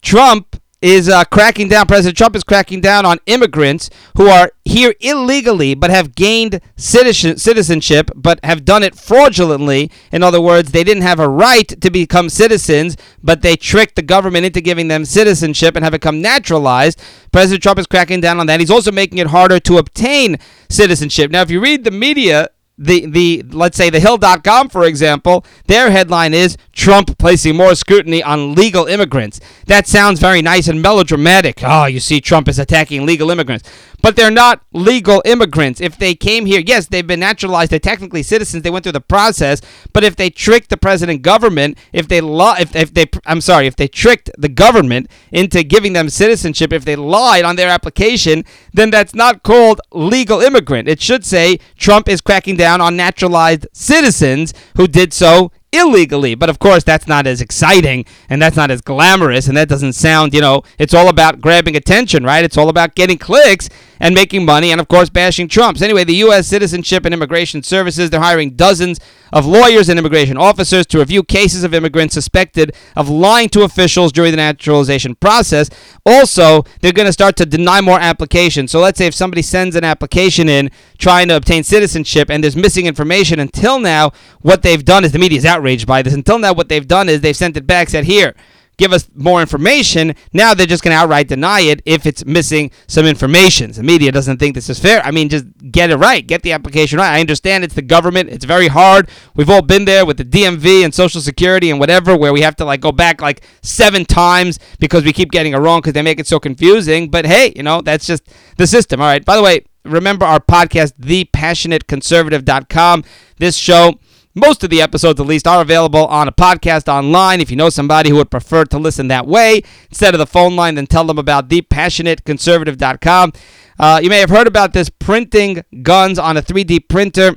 Trump 0.02 0.60
is 0.82 1.10
uh, 1.10 1.24
cracking 1.26 1.68
down. 1.68 1.88
President 1.88 2.18
Trump 2.18 2.36
is 2.36 2.44
cracking 2.44 2.82
down 2.82 3.06
on 3.06 3.18
immigrants 3.26 3.90
who 4.16 4.28
are 4.28 4.52
here 4.64 4.94
illegally 5.00 5.74
but 5.74 5.90
have 5.90 6.14
gained 6.14 6.62
citizen, 6.76 7.38
citizenship 7.38 8.12
but 8.16 8.40
have 8.44 8.64
done 8.64 8.84
it 8.84 8.96
fraudulently. 8.96 9.90
In 10.12 10.22
other 10.22 10.42
words, 10.42 10.72
they 10.72 10.84
didn't 10.84 11.04
have 11.04 11.20
a 11.20 11.30
right 11.30 11.68
to 11.68 11.90
become 11.90 12.30
citizens, 12.30 12.96
but 13.24 13.42
they 13.42 13.56
tricked 13.56 13.96
the 13.96 14.02
government 14.02 14.46
into 14.46 14.62
giving 14.62 14.88
them 14.88 15.06
citizenship 15.06 15.76
and 15.76 15.84
have 15.84 15.94
become 15.94 16.22
naturalized. 16.22 17.02
President 17.32 17.64
Trump 17.64 17.80
is 17.80 17.88
cracking 17.88 18.22
down 18.22 18.40
on 18.40 18.48
that. 18.48 18.60
He's 18.60 18.72
also 18.72 18.92
making 18.92 19.18
it 19.18 19.28
harder 19.28 19.60
to 19.62 19.78
obtain 19.78 20.38
citizenship. 20.70 21.32
Now, 21.32 21.42
if 21.42 21.50
you 21.50 21.60
read 21.60 21.84
the 21.84 21.92
media, 21.92 22.50
the 22.78 23.06
the 23.08 23.44
let's 23.50 23.76
say 23.76 23.90
the 23.90 24.00
hill.com 24.00 24.70
for 24.70 24.84
example 24.84 25.44
their 25.66 25.90
headline 25.90 26.34
is 26.34 26.58
Trump 26.74 27.18
placing 27.18 27.56
more 27.56 27.74
scrutiny 27.76 28.22
on 28.22 28.54
legal 28.56 28.86
immigrants. 28.86 29.40
That 29.66 29.88
sounds 29.88 30.20
very 30.20 30.42
nice 30.42 30.68
and 30.68 30.82
melodramatic. 30.82 31.60
Oh 31.64 31.86
you 31.86 32.00
see 32.00 32.22
Trump 32.22 32.48
is 32.48 32.60
attacking 32.60 33.06
legal 33.06 33.32
immigrants 33.32 33.70
but 34.02 34.16
they're 34.16 34.32
not 34.32 34.62
legal 34.74 35.22
immigrants. 35.26 35.82
If 35.82 35.98
they 35.98 36.16
came 36.16 36.46
here 36.46 36.62
yes 36.66 36.88
they've 36.88 37.06
been 37.06 37.20
naturalized. 37.20 37.72
They're 37.72 37.80
technically 37.80 38.24
citizens. 38.24 38.64
They 38.64 38.70
went 38.70 38.84
through 38.84 38.94
the 38.94 39.02
process. 39.02 39.62
But 39.94 40.04
if 40.04 40.16
they 40.16 40.30
tricked 40.30 40.70
the 40.70 40.78
president 40.78 41.22
government 41.22 41.78
if 41.94 42.08
they 42.08 42.22
lo- 42.22 42.56
if, 42.60 42.76
if 42.76 42.94
they 42.94 43.06
I'm 43.26 43.42
sorry 43.42 43.68
if 43.68 43.76
they 43.76 43.88
tricked 43.88 44.30
the 44.38 44.50
government 44.50 45.10
into 45.32 45.64
giving 45.64 45.94
them 45.94 46.10
citizenship 46.10 46.72
if 46.74 46.86
they 46.86 46.96
lied 46.96 47.44
on 47.44 47.56
their 47.56 47.70
application 47.70 48.44
then 48.74 48.90
that's 48.92 49.16
not 49.16 49.44
called 49.44 49.82
legal 49.92 50.42
immigrant. 50.42 50.88
It 50.88 51.02
should 51.02 51.26
say 51.26 51.60
Trump 51.78 52.08
is 52.08 52.22
cracking 52.22 52.58
down 52.58 52.82
on 52.82 52.96
naturalized 52.96 53.68
citizens 53.74 54.54
who 54.76 54.88
did 54.88 55.14
so 55.14 55.52
illegally. 55.78 56.36
But 56.36 56.50
of 56.50 56.60
course, 56.60 56.84
that's 56.84 57.08
not 57.08 57.28
as 57.28 57.42
exciting 57.42 58.06
and 58.30 58.42
that's 58.42 58.56
not 58.56 58.72
as 58.72 58.82
glamorous 58.82 59.48
and 59.48 59.56
that 59.58 59.70
doesn't 59.70 59.94
sound, 59.94 60.34
you 60.34 60.42
know, 60.42 60.64
it's 60.78 60.94
all 60.94 61.10
about 61.10 61.42
grabbing 61.42 61.76
attention, 61.76 62.24
right? 62.24 62.44
It's 62.44 62.58
all 62.58 62.70
about 62.70 62.96
getting 62.96 63.18
clicks 63.18 63.70
and 64.00 64.14
making 64.14 64.46
money 64.46 64.72
and, 64.72 64.80
of 64.80 64.88
course, 64.88 65.10
bashing 65.10 65.48
Trumps. 65.48 65.82
Anyway, 65.82 66.04
the 66.04 66.16
U.S. 66.16 66.48
Citizenship 66.48 67.06
and 67.06 67.14
Immigration 67.14 67.64
Services, 67.64 68.10
they're 68.10 68.20
hiring 68.20 68.52
dozens 68.52 69.00
of 69.34 69.46
lawyers 69.46 69.90
and 69.90 70.00
immigration 70.00 70.38
officers 70.38 70.86
to 70.88 71.00
review 71.00 71.24
cases 71.24 71.64
of 71.64 71.74
immigrants 71.74 72.14
suspected 72.14 72.74
of 72.96 73.10
lying 73.10 73.50
to 73.50 73.64
officials 73.64 74.12
during 74.12 74.32
the 74.32 74.38
naturalization 74.38 75.16
process. 75.16 75.70
Also, 76.06 76.64
they're 76.82 76.94
going 76.94 77.06
to 77.06 77.14
start 77.14 77.36
to 77.36 77.46
deny 77.46 77.82
more 77.82 78.00
applications. 78.00 78.72
So 78.72 78.80
let's 78.80 78.98
say 78.98 79.08
if 79.08 79.14
somebody 79.14 79.42
sends 79.42 79.76
an 79.76 79.84
application 79.84 80.48
in 80.48 80.72
trying 80.98 81.28
to 81.28 81.36
obtain 81.36 81.64
citizenship 81.64 82.30
and 82.30 82.44
there's 82.44 82.56
missing 82.56 82.86
information, 82.86 83.40
until 83.40 83.80
now, 83.80 84.12
what 84.42 84.62
they've 84.62 84.84
done 84.84 85.04
is 85.04 85.12
the 85.12 85.20
media 85.20 85.38
is 85.38 85.46
outraged 85.46 85.88
by 85.88 86.02
this. 86.02 86.14
Until 86.14 86.40
now, 86.40 86.54
what 86.54 86.70
they've 86.70 86.88
done 86.88 87.10
is 87.10 87.22
they've 87.22 87.36
sent 87.36 87.58
it 87.58 87.68
back, 87.68 87.90
said, 87.90 88.06
here, 88.06 88.34
give 88.78 88.94
us 88.94 89.10
more 89.16 89.42
information. 89.42 90.16
Now 90.34 90.54
they're 90.54 90.68
just 90.68 90.84
going 90.84 90.96
to 90.96 90.98
outright 90.98 91.28
deny 91.28 91.62
it 91.62 91.82
if 91.86 92.06
it's 92.06 92.26
missing 92.26 92.72
some 92.88 93.06
information. 93.06 93.72
The 93.72 93.84
media 93.84 94.12
doesn't 94.12 94.38
think 94.38 94.56
this 94.56 94.70
is 94.70 94.80
fair. 94.80 95.02
I 95.04 95.12
mean, 95.12 95.30
just 95.30 95.46
get 95.72 95.90
it 95.90 95.98
right. 95.98 96.26
Get 96.26 96.44
the 96.44 96.54
application 96.54 97.00
right. 97.00 97.16
I 97.16 97.20
understand 97.20 97.64
it's 97.64 97.74
the 97.74 97.82
government. 97.82 98.30
It's 98.30 98.46
very 98.46 98.68
hard. 98.68 99.10
We've 99.36 99.50
all 99.50 99.62
been 99.62 99.86
there 99.86 100.06
with 100.06 100.18
the 100.18 100.26
DMV 100.26 100.84
and 100.84 100.94
Social 100.94 101.22
Security 101.22 101.72
and 101.72 101.80
whatever, 101.80 102.16
where 102.16 102.34
we 102.34 102.42
have 102.42 102.56
to 102.58 102.66
like 102.66 102.82
go 102.82 102.92
back 102.92 103.22
like 103.22 103.44
seven 103.62 104.06
times 104.06 104.60
because 104.80 105.04
we 105.04 105.14
keep 105.14 105.32
getting 105.32 105.54
it 105.54 105.58
wrong 105.58 105.82
because 105.82 105.94
they 105.94 106.02
make 106.02 106.20
it 106.20 106.28
so 106.28 106.40
confusing. 106.40 107.10
But 107.10 107.26
hey, 107.26 107.54
you 107.56 107.64
know, 107.64 107.82
that's 107.82 108.06
just 108.06 108.24
the 108.58 108.68
system. 108.68 109.02
All 109.02 109.08
right. 109.08 109.26
By 109.26 109.36
the 109.36 109.44
way, 109.44 109.66
remember 109.86 110.26
our 110.26 110.40
podcast, 110.40 110.94
thepassionateconservative.com. 111.00 113.04
This 113.38 113.56
show 113.56 114.00
most 114.38 114.64
of 114.64 114.70
the 114.70 114.82
episodes, 114.82 115.20
at 115.20 115.26
least, 115.26 115.48
are 115.48 115.62
available 115.62 116.06
on 116.08 116.28
a 116.28 116.32
podcast 116.32 116.88
online. 116.88 117.42
If 117.42 117.50
you 117.50 117.58
know 117.58 117.70
somebody 117.70 118.10
who 118.10 118.16
would 118.18 118.32
prefer 118.32 118.64
to 118.66 118.78
listen 118.78 119.08
that 119.08 119.28
way 119.28 119.64
instead 119.90 120.14
of 120.14 120.20
the 120.20 120.28
phone 120.28 120.56
line, 120.56 120.76
then 120.76 120.88
tell 120.88 121.06
them 121.06 121.18
about 121.18 121.50
thepassionateconservative.com. 121.50 123.34
Uh, 123.80 124.00
you 124.02 124.10
may 124.10 124.20
have 124.20 124.30
heard 124.30 124.48
about 124.48 124.74
this 124.74 124.90
printing 124.90 125.64
guns 125.82 126.18
on 126.18 126.38
a 126.38 126.42
3D 126.42 126.88
printer 126.88 127.36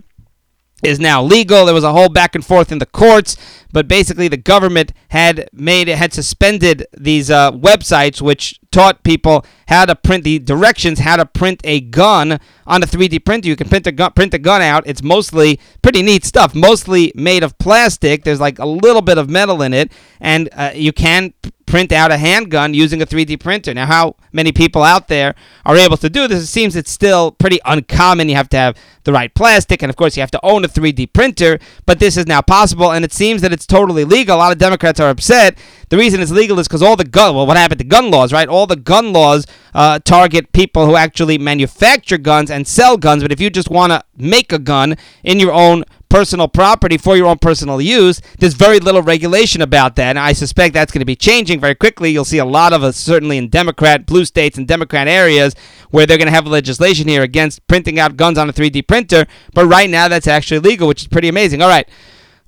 is 0.82 0.98
now 0.98 1.22
legal. 1.22 1.64
There 1.64 1.74
was 1.74 1.84
a 1.84 1.92
whole 1.92 2.08
back 2.08 2.34
and 2.34 2.44
forth 2.44 2.72
in 2.72 2.78
the 2.78 2.86
courts, 2.86 3.36
but 3.72 3.88
basically 3.88 4.28
the 4.28 4.36
government 4.36 4.92
had 5.08 5.48
made 5.52 5.88
it 5.88 5.98
had 5.98 6.12
suspended 6.12 6.86
these 6.96 7.30
uh, 7.30 7.52
websites 7.52 8.20
which 8.20 8.58
taught 8.70 9.02
people 9.02 9.44
how 9.68 9.84
to 9.84 9.96
print 9.96 10.24
the 10.24 10.38
directions 10.38 11.00
how 11.00 11.16
to 11.16 11.26
print 11.26 11.60
a 11.64 11.80
gun 11.80 12.38
on 12.66 12.82
a 12.82 12.86
3D 12.86 13.24
printer. 13.24 13.48
You 13.48 13.56
can 13.56 13.68
print 13.68 13.86
a 13.86 13.92
gun, 13.92 14.12
print 14.12 14.34
a 14.34 14.38
gun 14.38 14.62
out. 14.62 14.84
It's 14.86 15.02
mostly 15.02 15.60
pretty 15.82 16.02
neat 16.02 16.24
stuff, 16.24 16.54
mostly 16.54 17.12
made 17.14 17.42
of 17.42 17.58
plastic. 17.58 18.24
There's 18.24 18.40
like 18.40 18.58
a 18.58 18.66
little 18.66 19.02
bit 19.02 19.18
of 19.18 19.28
metal 19.28 19.62
in 19.62 19.74
it, 19.74 19.92
and 20.20 20.48
uh, 20.52 20.72
you 20.74 20.92
can 20.92 21.34
print 21.70 21.92
out 21.92 22.10
a 22.10 22.18
handgun 22.18 22.74
using 22.74 23.00
a 23.00 23.06
3D 23.06 23.38
printer. 23.38 23.72
Now, 23.72 23.86
how 23.86 24.16
many 24.32 24.50
people 24.50 24.82
out 24.82 25.06
there 25.06 25.34
are 25.64 25.76
able 25.76 25.96
to 25.98 26.10
do 26.10 26.26
this? 26.26 26.42
It 26.42 26.46
seems 26.48 26.74
it's 26.74 26.90
still 26.90 27.30
pretty 27.30 27.60
uncommon. 27.64 28.28
You 28.28 28.34
have 28.34 28.48
to 28.50 28.56
have 28.56 28.76
the 29.04 29.12
right 29.12 29.32
plastic, 29.32 29.82
and 29.82 29.88
of 29.88 29.96
course, 29.96 30.16
you 30.16 30.20
have 30.20 30.30
to 30.32 30.40
own 30.42 30.64
a 30.64 30.68
3D 30.68 31.12
printer. 31.12 31.58
But 31.86 32.00
this 32.00 32.16
is 32.16 32.26
now 32.26 32.42
possible, 32.42 32.90
and 32.90 33.04
it 33.04 33.12
seems 33.12 33.40
that 33.42 33.52
it's 33.52 33.66
totally 33.66 34.04
legal. 34.04 34.36
A 34.36 34.38
lot 34.38 34.52
of 34.52 34.58
Democrats 34.58 34.98
are 34.98 35.10
upset. 35.10 35.56
The 35.90 35.96
reason 35.96 36.20
it's 36.20 36.30
legal 36.30 36.58
is 36.60 36.68
because 36.68 36.82
all 36.82 36.94
the 36.94 37.04
gun, 37.04 37.34
well, 37.34 37.46
what 37.46 37.56
happened 37.56 37.80
to 37.80 37.84
gun 37.84 38.12
laws, 38.12 38.32
right? 38.32 38.48
All 38.48 38.66
the 38.66 38.76
gun 38.76 39.12
laws 39.12 39.44
uh, 39.74 39.98
target 39.98 40.52
people 40.52 40.86
who 40.86 40.94
actually 40.94 41.36
manufacture 41.36 42.16
guns 42.16 42.48
and 42.48 42.66
sell 42.66 42.96
guns. 42.96 43.22
But 43.22 43.32
if 43.32 43.40
you 43.40 43.50
just 43.50 43.70
want 43.70 43.92
to 43.92 44.04
make 44.16 44.52
a 44.52 44.60
gun 44.60 44.96
in 45.24 45.40
your 45.40 45.52
own 45.52 45.82
personal 46.08 46.46
property 46.46 46.96
for 46.96 47.16
your 47.16 47.26
own 47.26 47.38
personal 47.38 47.80
use, 47.80 48.20
there's 48.38 48.54
very 48.54 48.78
little 48.78 49.02
regulation 49.02 49.62
about 49.62 49.96
that. 49.96 50.10
And 50.10 50.18
I 50.18 50.32
suspect 50.32 50.74
that's 50.74 50.92
going 50.92 51.00
to 51.00 51.06
be 51.06 51.16
changing 51.16 51.58
very 51.58 51.74
quickly. 51.74 52.10
You'll 52.10 52.24
see 52.24 52.38
a 52.38 52.44
lot 52.44 52.72
of 52.72 52.84
us, 52.84 52.96
certainly 52.96 53.36
in 53.36 53.48
Democrat, 53.48 54.06
blue 54.06 54.24
states 54.24 54.56
and 54.58 54.68
Democrat 54.68 55.08
areas, 55.08 55.56
where 55.90 56.06
they're 56.06 56.18
going 56.18 56.28
to 56.28 56.34
have 56.34 56.46
legislation 56.46 57.08
here 57.08 57.22
against 57.22 57.66
printing 57.66 57.98
out 57.98 58.16
guns 58.16 58.38
on 58.38 58.48
a 58.48 58.52
3D 58.52 58.86
printer. 58.86 59.26
But 59.54 59.66
right 59.66 59.90
now, 59.90 60.06
that's 60.06 60.28
actually 60.28 60.60
legal, 60.60 60.86
which 60.86 61.02
is 61.02 61.08
pretty 61.08 61.28
amazing. 61.28 61.62
All 61.62 61.68
right. 61.68 61.88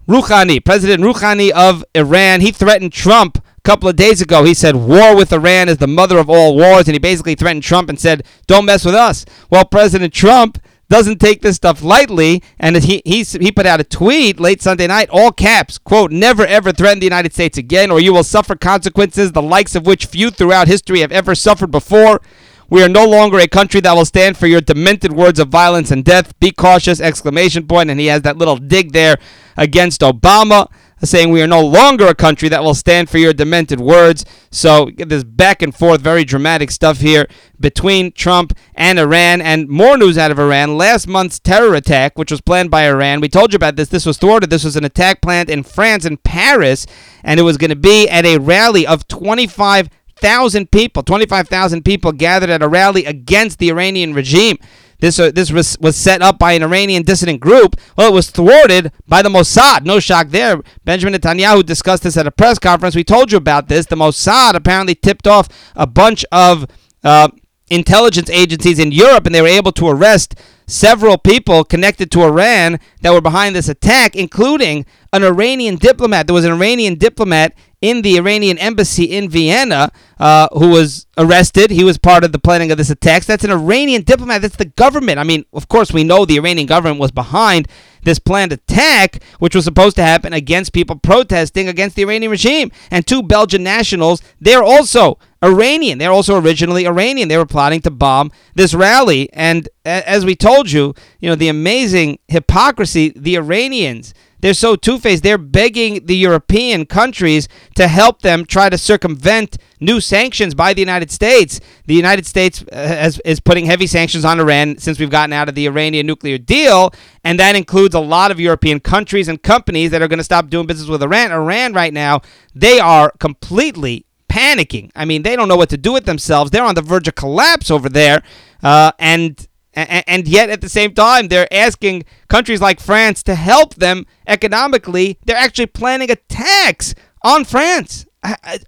Rouhani, 0.09 0.65
President 0.65 1.03
Rouhani 1.03 1.51
of 1.51 1.85
Iran, 1.95 2.41
he 2.41 2.51
threatened 2.51 2.93
Trump 2.93 3.39
a 3.39 3.61
couple 3.63 3.89
of 3.89 3.95
days 3.95 4.21
ago. 4.21 4.43
He 4.43 4.53
said 4.53 4.75
war 4.75 5.15
with 5.15 5.33
Iran 5.33 5.69
is 5.69 5.77
the 5.77 5.87
mother 5.87 6.19
of 6.19 6.29
all 6.29 6.57
wars, 6.57 6.89
and 6.89 6.95
he 6.95 6.99
basically 6.99 7.37
threatened 7.37 7.63
Trump 7.63 7.89
and 7.89 8.01
said, 8.01 8.25
"Don't 8.49 8.65
mess 8.65 8.85
with 8.85 8.97
us." 8.97 9.25
Well, 9.49 9.65
President 9.65 10.13
Trump 10.13 10.59
doesn't 10.91 11.21
take 11.21 11.41
this 11.43 11.55
stuff 11.55 11.85
lightly, 11.85 12.43
and 12.59 12.77
he 12.79 13.01
he 13.05 13.23
he 13.23 13.53
put 13.53 13.65
out 13.65 13.81
a 13.81 13.85
tweet 13.85 14.41
late 14.41 14.61
Sunday 14.61 14.89
night, 14.89 15.09
all 15.13 15.31
caps, 15.31 15.79
quote, 15.79 16.11
"Never 16.11 16.45
ever 16.45 16.73
threaten 16.73 16.99
the 16.99 17.07
United 17.07 17.33
States 17.33 17.57
again, 17.57 17.93
or 17.93 18.01
you 18.01 18.13
will 18.13 18.25
suffer 18.25 18.57
consequences 18.57 19.31
the 19.31 19.41
likes 19.41 19.77
of 19.77 19.87
which 19.87 20.07
few 20.07 20.31
throughout 20.31 20.67
history 20.67 20.99
have 20.99 21.13
ever 21.13 21.37
suffered 21.37 21.71
before." 21.71 22.21
We 22.69 22.83
are 22.83 22.89
no 22.89 23.05
longer 23.05 23.39
a 23.39 23.47
country 23.47 23.81
that 23.83 23.95
will 23.95 24.07
stand 24.07 24.37
for 24.39 24.47
your 24.47 24.63
demented 24.63 25.13
words 25.13 25.39
of 25.39 25.49
violence 25.49 25.91
and 25.91 26.03
death. 26.03 26.33
Be 26.41 26.51
cautious! 26.51 27.01
Exclamation 27.01 27.67
point! 27.67 27.91
And 27.91 28.01
he 28.01 28.07
has 28.07 28.23
that 28.23 28.39
little 28.39 28.57
dig 28.57 28.93
there 28.93 29.19
against 29.57 30.01
Obama 30.01 30.69
saying 31.05 31.31
we 31.31 31.43
are 31.43 31.49
no 31.49 31.65
longer 31.65 32.07
a 32.07 32.15
country 32.15 32.49
that 32.49 32.63
will 32.63 32.75
stand 32.75 33.11
for 33.11 33.19
your 33.19 33.33
demented 33.33 33.81
words. 33.81 34.25
So 34.51 34.91
this 34.97 35.25
back 35.25 35.63
and 35.63 35.75
forth, 35.75 36.01
very 36.01 36.25
dramatic 36.25 36.71
stuff 36.71 36.99
here 37.01 37.27
between 37.59 38.13
Trump 38.13 38.57
and 38.75 38.99
Iran, 38.99 39.41
and 39.41 39.69
more 39.69 39.97
news 39.97 40.17
out 40.19 40.31
of 40.31 40.39
Iran. 40.39 40.77
Last 40.77 41.07
month's 41.07 41.39
terror 41.39 41.75
attack, 41.75 42.19
which 42.19 42.31
was 42.31 42.41
planned 42.41 42.71
by 42.71 42.87
Iran, 42.89 43.21
we 43.21 43.29
told 43.29 43.53
you 43.53 43.57
about 43.57 43.77
this. 43.77 43.89
This 43.89 44.07
was 44.07 44.19
thwarted. 44.19 44.51
This 44.51 44.65
was 44.65 44.77
an 44.77 44.85
attack 44.85 45.21
planned 45.23 45.51
in 45.51 45.63
France, 45.63 46.05
in 46.05 46.17
Paris, 46.19 46.87
and 47.23 47.39
it 47.39 47.45
was 47.45 47.57
going 47.57 47.71
to 47.71 47.77
be 47.77 48.09
at 48.09 48.25
a 48.25 48.39
rally 48.39 48.87
of 48.87 49.09
25 49.09 49.89
thousand 50.17 50.71
people, 50.71 51.03
25,000 51.03 51.85
people 51.85 52.13
gathered 52.13 52.49
at 52.49 52.63
a 52.63 52.69
rally 52.69 53.05
against 53.05 53.59
the 53.59 53.71
Iranian 53.71 54.15
regime. 54.15 54.57
This 55.03 55.19
uh, 55.19 55.33
this 55.33 55.51
was, 55.51 55.77
was 55.81 55.97
set 55.97 56.23
up 56.23 56.39
by 56.39 56.53
an 56.53 56.63
Iranian 56.63 57.03
dissident 57.03 57.41
group. 57.41 57.75
Well, 57.97 58.09
it 58.09 58.15
was 58.15 58.31
thwarted 58.31 58.93
by 59.09 59.21
the 59.21 59.29
Mossad. 59.29 59.85
No 59.85 59.99
shock 59.99 60.29
there. 60.29 60.63
Benjamin 60.85 61.13
Netanyahu 61.13 61.67
discussed 61.67 62.05
this 62.05 62.17
at 62.17 62.29
a 62.29 62.31
press 62.31 62.61
conference. 62.61 62.95
We 62.95 63.03
told 63.03 63.33
you 63.33 63.39
about 63.39 63.67
this. 63.67 63.87
The 63.87 63.97
Mossad 63.97 64.55
apparently 64.55 64.95
tipped 64.95 65.27
off 65.27 65.49
a 65.75 65.89
bunch 65.89 66.25
of 66.31 66.69
uh, 67.03 67.31
intelligence 67.69 68.31
agencies 68.31 68.79
in 68.79 68.93
Europe, 68.93 69.27
and 69.27 69.35
they 69.35 69.43
were 69.43 69.49
able 69.49 69.73
to 69.73 69.89
arrest 69.89 70.37
several 70.69 71.19
people 71.19 71.65
connected 71.65 72.13
to 72.13 72.23
Iran 72.23 72.79
that 73.01 73.13
were 73.13 73.21
behind 73.21 73.57
this 73.57 73.69
attack, 73.69 74.15
including 74.15 74.87
an 75.13 75.25
Iranian 75.25 75.75
diplomat. 75.75 76.29
There 76.29 76.35
was 76.35 76.45
an 76.45 76.53
Iranian 76.53 76.95
diplomat 76.95 77.55
in 77.83 78.03
the 78.03 78.17
Iranian 78.17 78.57
embassy 78.59 79.05
in 79.05 79.29
Vienna 79.29 79.91
uh, 80.19 80.49
who 80.53 80.71
was 80.71 81.07
arrested. 81.19 81.71
He 81.71 81.85
was 81.85 81.99
part 81.99 82.25
of 82.25 82.31
the 82.31 82.39
planning 82.39 82.71
of 82.71 82.79
this 82.79 82.91
attack. 82.91 83.25
That's 83.25 83.45
an 83.45 83.51
Iranian 83.51 84.03
diplomat. 84.03 84.41
That's 84.41 84.57
the 84.57 84.65
government. 84.65 85.19
I 85.19 85.25
mean, 85.25 85.45
of 85.53 85.69
course, 85.69 85.93
we 85.93 86.05
know 86.05 86.25
the 86.25 86.39
Iranian 86.39 86.69
government 86.69 87.01
was 87.01 87.11
behind 87.11 87.67
this 88.05 88.21
planned 88.21 88.53
attack, 88.53 89.23
which 89.41 89.55
was 89.55 89.65
supposed 89.65 89.97
to 89.97 90.03
happen 90.03 90.33
against 90.33 90.73
people 90.73 90.97
protesting 90.97 91.69
against 91.69 91.97
the 91.97 92.03
Iranian 92.03 92.31
regime. 92.31 92.71
And 92.91 93.07
two 93.07 93.23
Belgian 93.23 93.65
nationals, 93.65 94.23
they're 94.41 94.63
also 94.63 95.19
Iranian. 95.43 95.99
They're 95.99 96.13
also 96.13 96.41
originally 96.41 96.87
Iranian. 96.87 97.29
They 97.29 97.37
were 97.37 97.47
plotting 97.47 97.81
to 97.83 97.91
bomb 97.91 98.31
this 98.55 98.75
rally. 98.75 99.29
And 99.33 99.69
as 99.85 100.25
we 100.25 100.37
told 100.37 100.71
you, 100.71 100.95
you 101.19 101.29
know, 101.29 101.35
the 101.35 101.49
amazing 101.49 102.21
hypocrisy, 102.29 103.13
the 103.17 103.37
Iranians 103.37 104.15
they're 104.43 104.55
so 104.55 104.77
two 104.77 104.99
faced. 104.99 105.23
They're 105.23 105.39
begging 105.39 106.05
the 106.05 106.17
European 106.17 106.85
countries 106.85 107.49
to 107.77 107.89
help 107.89 108.23
them 108.23 108.45
try 108.45 108.69
to 108.69 108.77
circumvent 108.77 109.57
new 109.81 110.01
sanctions 110.01 110.55
by 110.55 110.75
the 110.75 110.81
United 110.81 111.11
States. 111.11 111.61
The 111.87 111.95
United 111.95 112.27
States 112.27 112.65
uh, 112.71 112.77
has, 112.77 113.21
is 113.25 113.39
putting 113.41 113.67
heavy 113.67 113.87
sanctions 113.87 114.25
on 114.25 114.41
Iran 114.41 114.79
since 114.79 114.99
we've 114.99 115.11
gotten 115.11 115.33
out 115.33 115.49
of 115.49 115.55
the 115.55 115.67
Iranian 115.67 116.07
nuclear 116.07 116.39
deal, 116.39 116.93
and 117.23 117.39
that 117.39 117.55
includes 117.57 117.95
a 117.95 118.01
lot 118.01 118.33
of 118.33 118.41
European 118.41 118.81
countries 118.81 119.29
and 119.29 119.41
companies 119.43 119.93
that 119.93 120.03
are 120.03 120.09
going 120.09 120.19
to 120.19 120.25
stop 120.25 120.51
doing 120.51 120.67
business 120.67 120.89
with 120.89 121.03
Iran. 121.03 121.31
Iran, 121.31 121.73
right 121.73 121.93
now, 121.93 122.21
they 122.53 122.81
are 122.81 123.13
completely 123.21 124.07
panicking. 124.29 124.91
I 124.97 125.05
mean, 125.05 125.23
they 125.23 125.37
don't 125.37 125.49
know 125.49 125.57
what 125.57 125.69
to 125.71 125.77
do 125.77 125.93
with 125.93 126.05
themselves. 126.05 126.51
They're 126.51 126.65
on 126.65 126.75
the 126.75 126.83
verge 126.83 127.07
of 127.07 127.15
collapse 127.15 127.71
over 127.71 127.89
there, 127.89 128.23
uh, 128.63 128.91
and 128.99 129.47
and 129.75 130.29
yet, 130.29 130.51
at 130.51 130.61
the 130.61 130.69
same 130.69 130.95
time, 130.95 131.29
they're 131.29 131.53
asking 131.53 132.05
countries 132.29 132.61
like 132.61 132.81
France 132.81 133.23
to 133.25 133.35
help 133.35 133.77
them 133.77 134.07
economically. 134.27 135.19
They're 135.25 135.37
actually 135.37 135.67
planning 135.67 136.11
a 136.11 136.17
tax 136.17 136.95
on 137.23 137.45
France. 137.45 138.07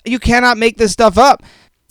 You 0.04 0.18
cannot 0.18 0.58
make 0.58 0.78
this 0.78 0.92
stuff 0.92 1.18
up. 1.18 1.42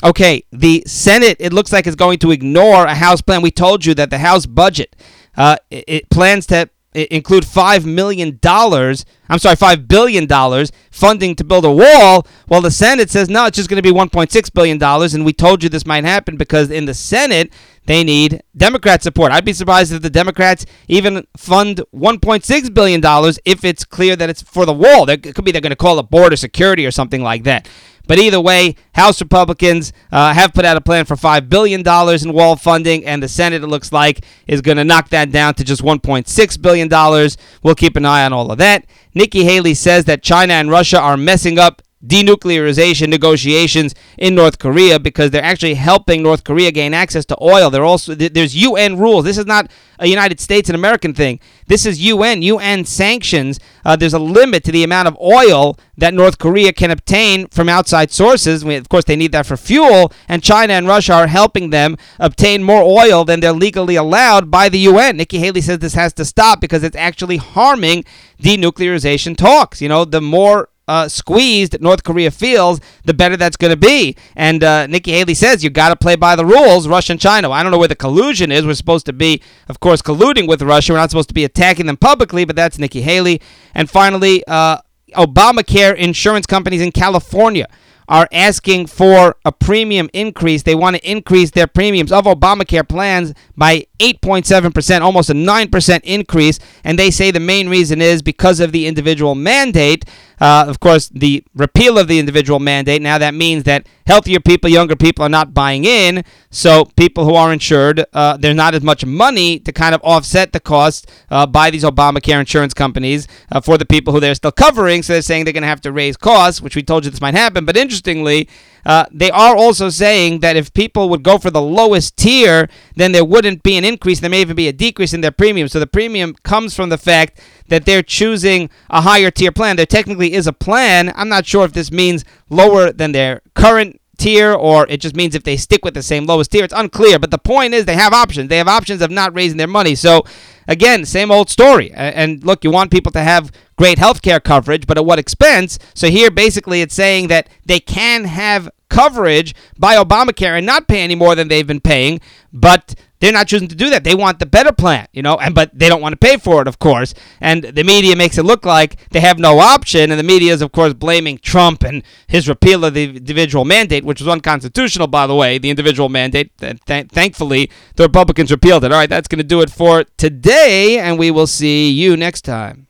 Okay, 0.03 0.43
the 0.51 0.83
Senate, 0.85 1.37
it 1.39 1.53
looks 1.53 1.71
like, 1.71 1.87
is 1.87 1.95
going 1.95 2.19
to 2.19 2.31
ignore 2.31 2.85
a 2.85 2.95
House 2.95 3.21
plan. 3.21 3.41
We 3.41 3.51
told 3.51 3.85
you 3.85 3.93
that 3.93 4.09
the 4.09 4.17
House 4.17 4.45
budget 4.45 4.95
uh, 5.35 5.57
it, 5.69 5.83
it 5.87 6.09
plans 6.09 6.45
to 6.47 6.69
include 6.93 7.43
$5 7.43 7.85
million, 7.85 8.39
I'm 8.43 9.39
sorry, 9.39 9.55
$5 9.55 9.87
billion 9.87 10.67
funding 10.91 11.35
to 11.35 11.43
build 11.43 11.65
a 11.65 11.71
wall. 11.71 12.27
Well, 12.47 12.61
the 12.61 12.71
Senate 12.71 13.09
says, 13.09 13.29
no, 13.29 13.45
it's 13.45 13.57
just 13.57 13.69
going 13.69 13.81
to 13.81 13.93
be 13.93 13.97
$1.6 13.97 14.53
billion. 14.53 14.81
And 14.81 15.25
we 15.25 15.33
told 15.33 15.63
you 15.63 15.69
this 15.69 15.85
might 15.85 16.03
happen 16.03 16.37
because 16.37 16.69
in 16.69 16.85
the 16.85 16.93
Senate, 16.93 17.51
they 17.85 18.03
need 18.03 18.41
Democrat 18.55 19.03
support. 19.03 19.31
I'd 19.31 19.43
be 19.43 19.53
surprised 19.53 19.91
if 19.91 20.01
the 20.01 20.09
Democrats 20.09 20.65
even 20.87 21.27
fund 21.35 21.81
$1.6 21.93 22.73
billion 22.73 23.01
if 23.45 23.65
it's 23.65 23.83
clear 23.83 24.15
that 24.15 24.29
it's 24.29 24.41
for 24.41 24.65
the 24.65 24.73
wall. 24.73 25.09
It 25.09 25.35
could 25.35 25.43
be 25.43 25.51
they're 25.51 25.61
going 25.61 25.71
to 25.71 25.75
call 25.75 25.99
it 25.99 26.09
border 26.09 26.37
security 26.37 26.85
or 26.85 26.91
something 26.91 27.21
like 27.21 27.43
that. 27.43 27.67
But 28.07 28.19
either 28.19 28.39
way, 28.41 28.75
House 28.93 29.21
Republicans 29.21 29.93
uh, 30.11 30.33
have 30.33 30.53
put 30.53 30.65
out 30.65 30.75
a 30.75 30.81
plan 30.81 31.05
for 31.05 31.15
$5 31.15 31.49
billion 31.49 31.81
in 31.81 32.33
wall 32.33 32.55
funding, 32.55 33.05
and 33.05 33.23
the 33.23 33.29
Senate, 33.29 33.63
it 33.63 33.67
looks 33.67 33.91
like, 33.91 34.25
is 34.45 34.61
going 34.61 34.77
to 34.77 34.83
knock 34.83 35.09
that 35.09 35.31
down 35.31 35.53
to 35.55 35.63
just 35.63 35.81
$1.6 35.81 36.61
billion. 36.61 37.29
We'll 37.63 37.75
keep 37.75 37.95
an 37.95 38.05
eye 38.05 38.25
on 38.25 38.33
all 38.33 38.51
of 38.51 38.57
that. 38.57 38.85
Nikki 39.13 39.43
Haley 39.45 39.73
says 39.73 40.05
that 40.05 40.21
China 40.21 40.53
and 40.53 40.69
Russia 40.69 40.99
are 40.99 41.17
messing 41.17 41.57
up 41.57 41.81
denuclearization 42.05 43.09
negotiations 43.09 43.95
in 44.17 44.35
North 44.35 44.59
Korea 44.59 44.99
because 44.99 45.31
they're 45.31 45.43
actually 45.43 45.75
helping 45.75 46.21
North 46.21 46.43
Korea 46.43 46.71
gain 46.71 46.93
access 46.93 47.25
to 47.25 47.37
oil. 47.41 47.69
They're 47.69 47.85
also 47.85 48.13
there's 48.15 48.55
UN 48.55 48.97
rules. 48.97 49.25
This 49.25 49.37
is 49.37 49.45
not 49.45 49.71
a 49.99 50.07
United 50.07 50.39
States 50.39 50.69
and 50.69 50.75
American 50.75 51.13
thing. 51.13 51.39
This 51.67 51.85
is 51.85 52.01
UN. 52.01 52.41
UN 52.41 52.83
sanctions. 52.83 53.59
Uh, 53.85 53.95
there's 53.95 54.13
a 54.13 54.19
limit 54.19 54.63
to 54.65 54.71
the 54.71 54.83
amount 54.83 55.07
of 55.07 55.17
oil 55.21 55.77
that 55.97 56.13
North 56.13 56.39
Korea 56.39 56.73
can 56.73 56.91
obtain 56.91 57.47
from 57.47 57.69
outside 57.69 58.11
sources. 58.11 58.63
of 58.63 58.89
course, 58.89 59.05
they 59.05 59.15
need 59.15 59.31
that 59.31 59.45
for 59.45 59.55
fuel, 59.55 60.11
and 60.27 60.43
China 60.43 60.73
and 60.73 60.87
Russia 60.87 61.13
are 61.13 61.27
helping 61.27 61.69
them 61.69 61.97
obtain 62.19 62.63
more 62.63 62.83
oil 62.83 63.23
than 63.23 63.39
they're 63.39 63.53
legally 63.53 63.95
allowed 63.95 64.51
by 64.51 64.67
the 64.69 64.79
UN. 64.79 65.17
Nikki 65.17 65.39
Haley 65.39 65.61
says 65.61 65.79
this 65.79 65.93
has 65.93 66.13
to 66.13 66.25
stop 66.25 66.59
because 66.59 66.83
it's 66.83 66.97
actually 66.97 67.37
harming 67.37 68.03
denuclearization 68.41 69.37
talks. 69.37 69.81
You 69.81 69.89
know, 69.89 70.03
the 70.03 70.21
more 70.21 70.69
uh, 70.87 71.07
squeezed 71.07 71.79
North 71.81 72.03
Korea 72.03 72.31
feels, 72.31 72.79
the 73.05 73.13
better 73.13 73.37
that's 73.37 73.57
going 73.57 73.71
to 73.71 73.77
be. 73.77 74.15
And 74.35 74.63
uh, 74.63 74.87
Nikki 74.87 75.11
Haley 75.11 75.33
says 75.33 75.63
you 75.63 75.69
got 75.69 75.89
to 75.89 75.95
play 75.95 76.15
by 76.15 76.35
the 76.35 76.45
rules, 76.45 76.87
Russia 76.87 77.13
and 77.13 77.21
China. 77.21 77.51
I 77.51 77.63
don't 77.63 77.71
know 77.71 77.77
where 77.77 77.87
the 77.87 77.95
collusion 77.95 78.51
is. 78.51 78.65
We're 78.65 78.73
supposed 78.73 79.05
to 79.07 79.13
be, 79.13 79.41
of 79.67 79.79
course, 79.79 80.01
colluding 80.01 80.47
with 80.47 80.61
Russia. 80.61 80.93
We're 80.93 80.99
not 80.99 81.09
supposed 81.09 81.29
to 81.29 81.35
be 81.35 81.45
attacking 81.45 81.85
them 81.85 81.97
publicly, 81.97 82.45
but 82.45 82.55
that's 82.55 82.77
Nikki 82.77 83.01
Haley. 83.01 83.41
And 83.73 83.89
finally, 83.89 84.43
uh, 84.47 84.79
Obamacare 85.15 85.95
insurance 85.95 86.45
companies 86.45 86.81
in 86.81 86.91
California 86.91 87.67
are 88.07 88.27
asking 88.31 88.87
for 88.87 89.37
a 89.45 89.51
premium 89.51 90.09
increase. 90.13 90.63
They 90.63 90.75
want 90.75 90.95
to 90.95 91.09
increase 91.09 91.51
their 91.51 91.67
premiums 91.67 92.11
of 92.11 92.25
Obamacare 92.25 92.87
plans 92.87 93.33
by 93.55 93.87
8.7%, 93.99 95.01
almost 95.01 95.29
a 95.29 95.33
9% 95.33 95.99
increase. 96.03 96.59
And 96.83 96.99
they 96.99 97.11
say 97.11 97.31
the 97.31 97.39
main 97.39 97.69
reason 97.69 98.01
is 98.01 98.21
because 98.21 98.59
of 98.59 98.71
the 98.71 98.87
individual 98.87 99.35
mandate. 99.35 100.05
Uh, 100.43 100.65
of 100.67 100.81
course, 100.81 101.07
the 101.07 101.41
repeal 101.55 101.97
of 101.97 102.09
the 102.09 102.19
individual 102.19 102.59
mandate. 102.59 103.01
Now 103.01 103.17
that 103.17 103.33
means 103.33 103.63
that 103.63 103.87
healthier 104.05 104.41
people, 104.41 104.69
younger 104.69 104.97
people 104.97 105.23
are 105.23 105.29
not 105.29 105.53
buying 105.53 105.85
in. 105.85 106.25
So 106.51 106.83
people 106.97 107.23
who 107.23 107.33
are 107.35 107.53
insured, 107.53 108.03
uh, 108.11 108.35
there's 108.35 108.53
not 108.53 108.75
as 108.75 108.83
much 108.83 109.05
money 109.05 109.57
to 109.59 109.71
kind 109.71 109.95
of 109.95 110.01
offset 110.03 110.51
the 110.51 110.59
cost 110.59 111.09
uh, 111.31 111.45
by 111.45 111.69
these 111.69 111.85
Obamacare 111.85 112.41
insurance 112.41 112.73
companies 112.73 113.25
uh, 113.53 113.61
for 113.61 113.77
the 113.77 113.85
people 113.85 114.11
who 114.11 114.19
they're 114.19 114.35
still 114.35 114.51
covering. 114.51 115.01
So 115.01 115.13
they're 115.13 115.21
saying 115.21 115.45
they're 115.45 115.53
going 115.53 115.61
to 115.61 115.69
have 115.69 115.79
to 115.79 115.93
raise 115.93 116.17
costs, 116.17 116.61
which 116.61 116.75
we 116.75 116.83
told 116.83 117.05
you 117.05 117.11
this 117.11 117.21
might 117.21 117.35
happen. 117.35 117.63
But 117.63 117.77
interestingly, 117.77 118.49
uh, 118.85 119.05
they 119.11 119.31
are 119.31 119.55
also 119.55 119.89
saying 119.89 120.39
that 120.39 120.55
if 120.55 120.73
people 120.73 121.09
would 121.09 121.23
go 121.23 121.37
for 121.37 121.51
the 121.51 121.61
lowest 121.61 122.17
tier, 122.17 122.69
then 122.95 123.11
there 123.11 123.25
wouldn't 123.25 123.63
be 123.63 123.77
an 123.77 123.85
increase. 123.85 124.19
There 124.19 124.29
may 124.29 124.41
even 124.41 124.55
be 124.55 124.67
a 124.67 124.73
decrease 124.73 125.13
in 125.13 125.21
their 125.21 125.31
premium. 125.31 125.67
So 125.67 125.79
the 125.79 125.87
premium 125.87 126.35
comes 126.43 126.75
from 126.75 126.89
the 126.89 126.97
fact 126.97 127.39
that 127.67 127.85
they're 127.85 128.03
choosing 128.03 128.69
a 128.89 129.01
higher 129.01 129.31
tier 129.31 129.51
plan. 129.51 129.77
There 129.77 129.85
technically 129.85 130.33
is 130.33 130.47
a 130.47 130.53
plan. 130.53 131.11
I'm 131.15 131.29
not 131.29 131.45
sure 131.45 131.65
if 131.65 131.73
this 131.73 131.91
means 131.91 132.25
lower 132.49 132.91
than 132.91 133.13
their 133.13 133.41
current 133.55 133.99
tier 134.23 134.53
or 134.53 134.87
it 134.87 135.01
just 135.01 135.15
means 135.15 135.35
if 135.35 135.43
they 135.43 135.57
stick 135.57 135.83
with 135.83 135.93
the 135.93 136.01
same 136.01 136.25
lowest 136.25 136.51
tier. 136.51 136.63
It's 136.63 136.73
unclear. 136.73 137.19
But 137.19 137.31
the 137.31 137.37
point 137.37 137.73
is 137.73 137.85
they 137.85 137.95
have 137.95 138.13
options. 138.13 138.49
They 138.49 138.57
have 138.57 138.67
options 138.69 139.01
of 139.01 139.11
not 139.11 139.35
raising 139.35 139.57
their 139.57 139.67
money. 139.67 139.95
So 139.95 140.23
again, 140.67 141.05
same 141.05 141.29
old 141.29 141.49
story. 141.49 141.91
And 141.93 142.43
look, 142.43 142.63
you 142.63 142.71
want 142.71 142.89
people 142.91 143.11
to 143.11 143.21
have 143.21 143.51
great 143.77 143.99
health 143.99 144.21
care 144.21 144.39
coverage, 144.39 144.87
but 144.87 144.97
at 144.97 145.05
what 145.05 145.19
expense? 145.19 145.77
So 145.93 146.07
here, 146.07 146.31
basically, 146.31 146.81
it's 146.81 146.95
saying 146.95 147.27
that 147.27 147.49
they 147.65 147.79
can 147.79 148.23
have 148.23 148.69
coverage 148.89 149.53
by 149.77 149.95
Obamacare 149.95 150.57
and 150.57 150.65
not 150.65 150.87
pay 150.87 151.01
any 151.01 151.15
more 151.15 151.35
than 151.35 151.47
they've 151.47 151.67
been 151.67 151.81
paying, 151.81 152.21
but 152.53 152.95
they're 153.23 153.31
not 153.31 153.47
choosing 153.47 153.69
to 153.69 153.75
do 153.75 153.89
that. 153.89 154.03
They 154.03 154.15
want 154.15 154.39
the 154.39 154.45
better 154.45 154.73
plan, 154.73 155.07
you 155.13 155.21
know, 155.21 155.37
and 155.37 155.55
but 155.55 155.71
they 155.73 155.87
don't 155.87 156.01
want 156.01 156.11
to 156.11 156.17
pay 156.17 156.35
for 156.35 156.61
it, 156.61 156.67
of 156.67 156.77
course. 156.77 157.13
And 157.39 157.63
the 157.63 157.83
media 157.85 158.17
makes 158.17 158.37
it 158.37 158.43
look 158.43 158.65
like 158.65 159.09
they 159.11 159.21
have 159.21 159.39
no 159.39 159.59
option, 159.59 160.11
and 160.11 160.19
the 160.19 160.23
media 160.23 160.51
is, 160.51 160.61
of 160.61 160.73
course, 160.73 160.93
blaming 160.93 161.37
Trump 161.37 161.83
and 161.83 162.03
his 162.27 162.49
repeal 162.49 162.83
of 162.83 162.93
the 162.93 163.15
individual 163.15 163.63
mandate, 163.63 164.03
which 164.03 164.19
was 164.19 164.27
unconstitutional, 164.27 165.07
by 165.07 165.25
the 165.25 165.35
way, 165.35 165.57
the 165.57 165.69
individual 165.69 166.09
mandate. 166.09 166.51
Th- 166.57 166.77
thankfully, 167.07 167.71
the 167.95 168.03
Republicans 168.03 168.51
repealed 168.51 168.83
it. 168.83 168.91
All 168.91 168.97
right, 168.97 169.09
that's 169.09 169.29
going 169.29 169.37
to 169.37 169.43
do 169.45 169.61
it 169.61 169.69
for 169.69 170.03
today, 170.17 170.99
and 170.99 171.17
we 171.17 171.31
will 171.31 171.47
see 171.47 171.89
you 171.89 172.17
next 172.17 172.41
time. 172.41 172.87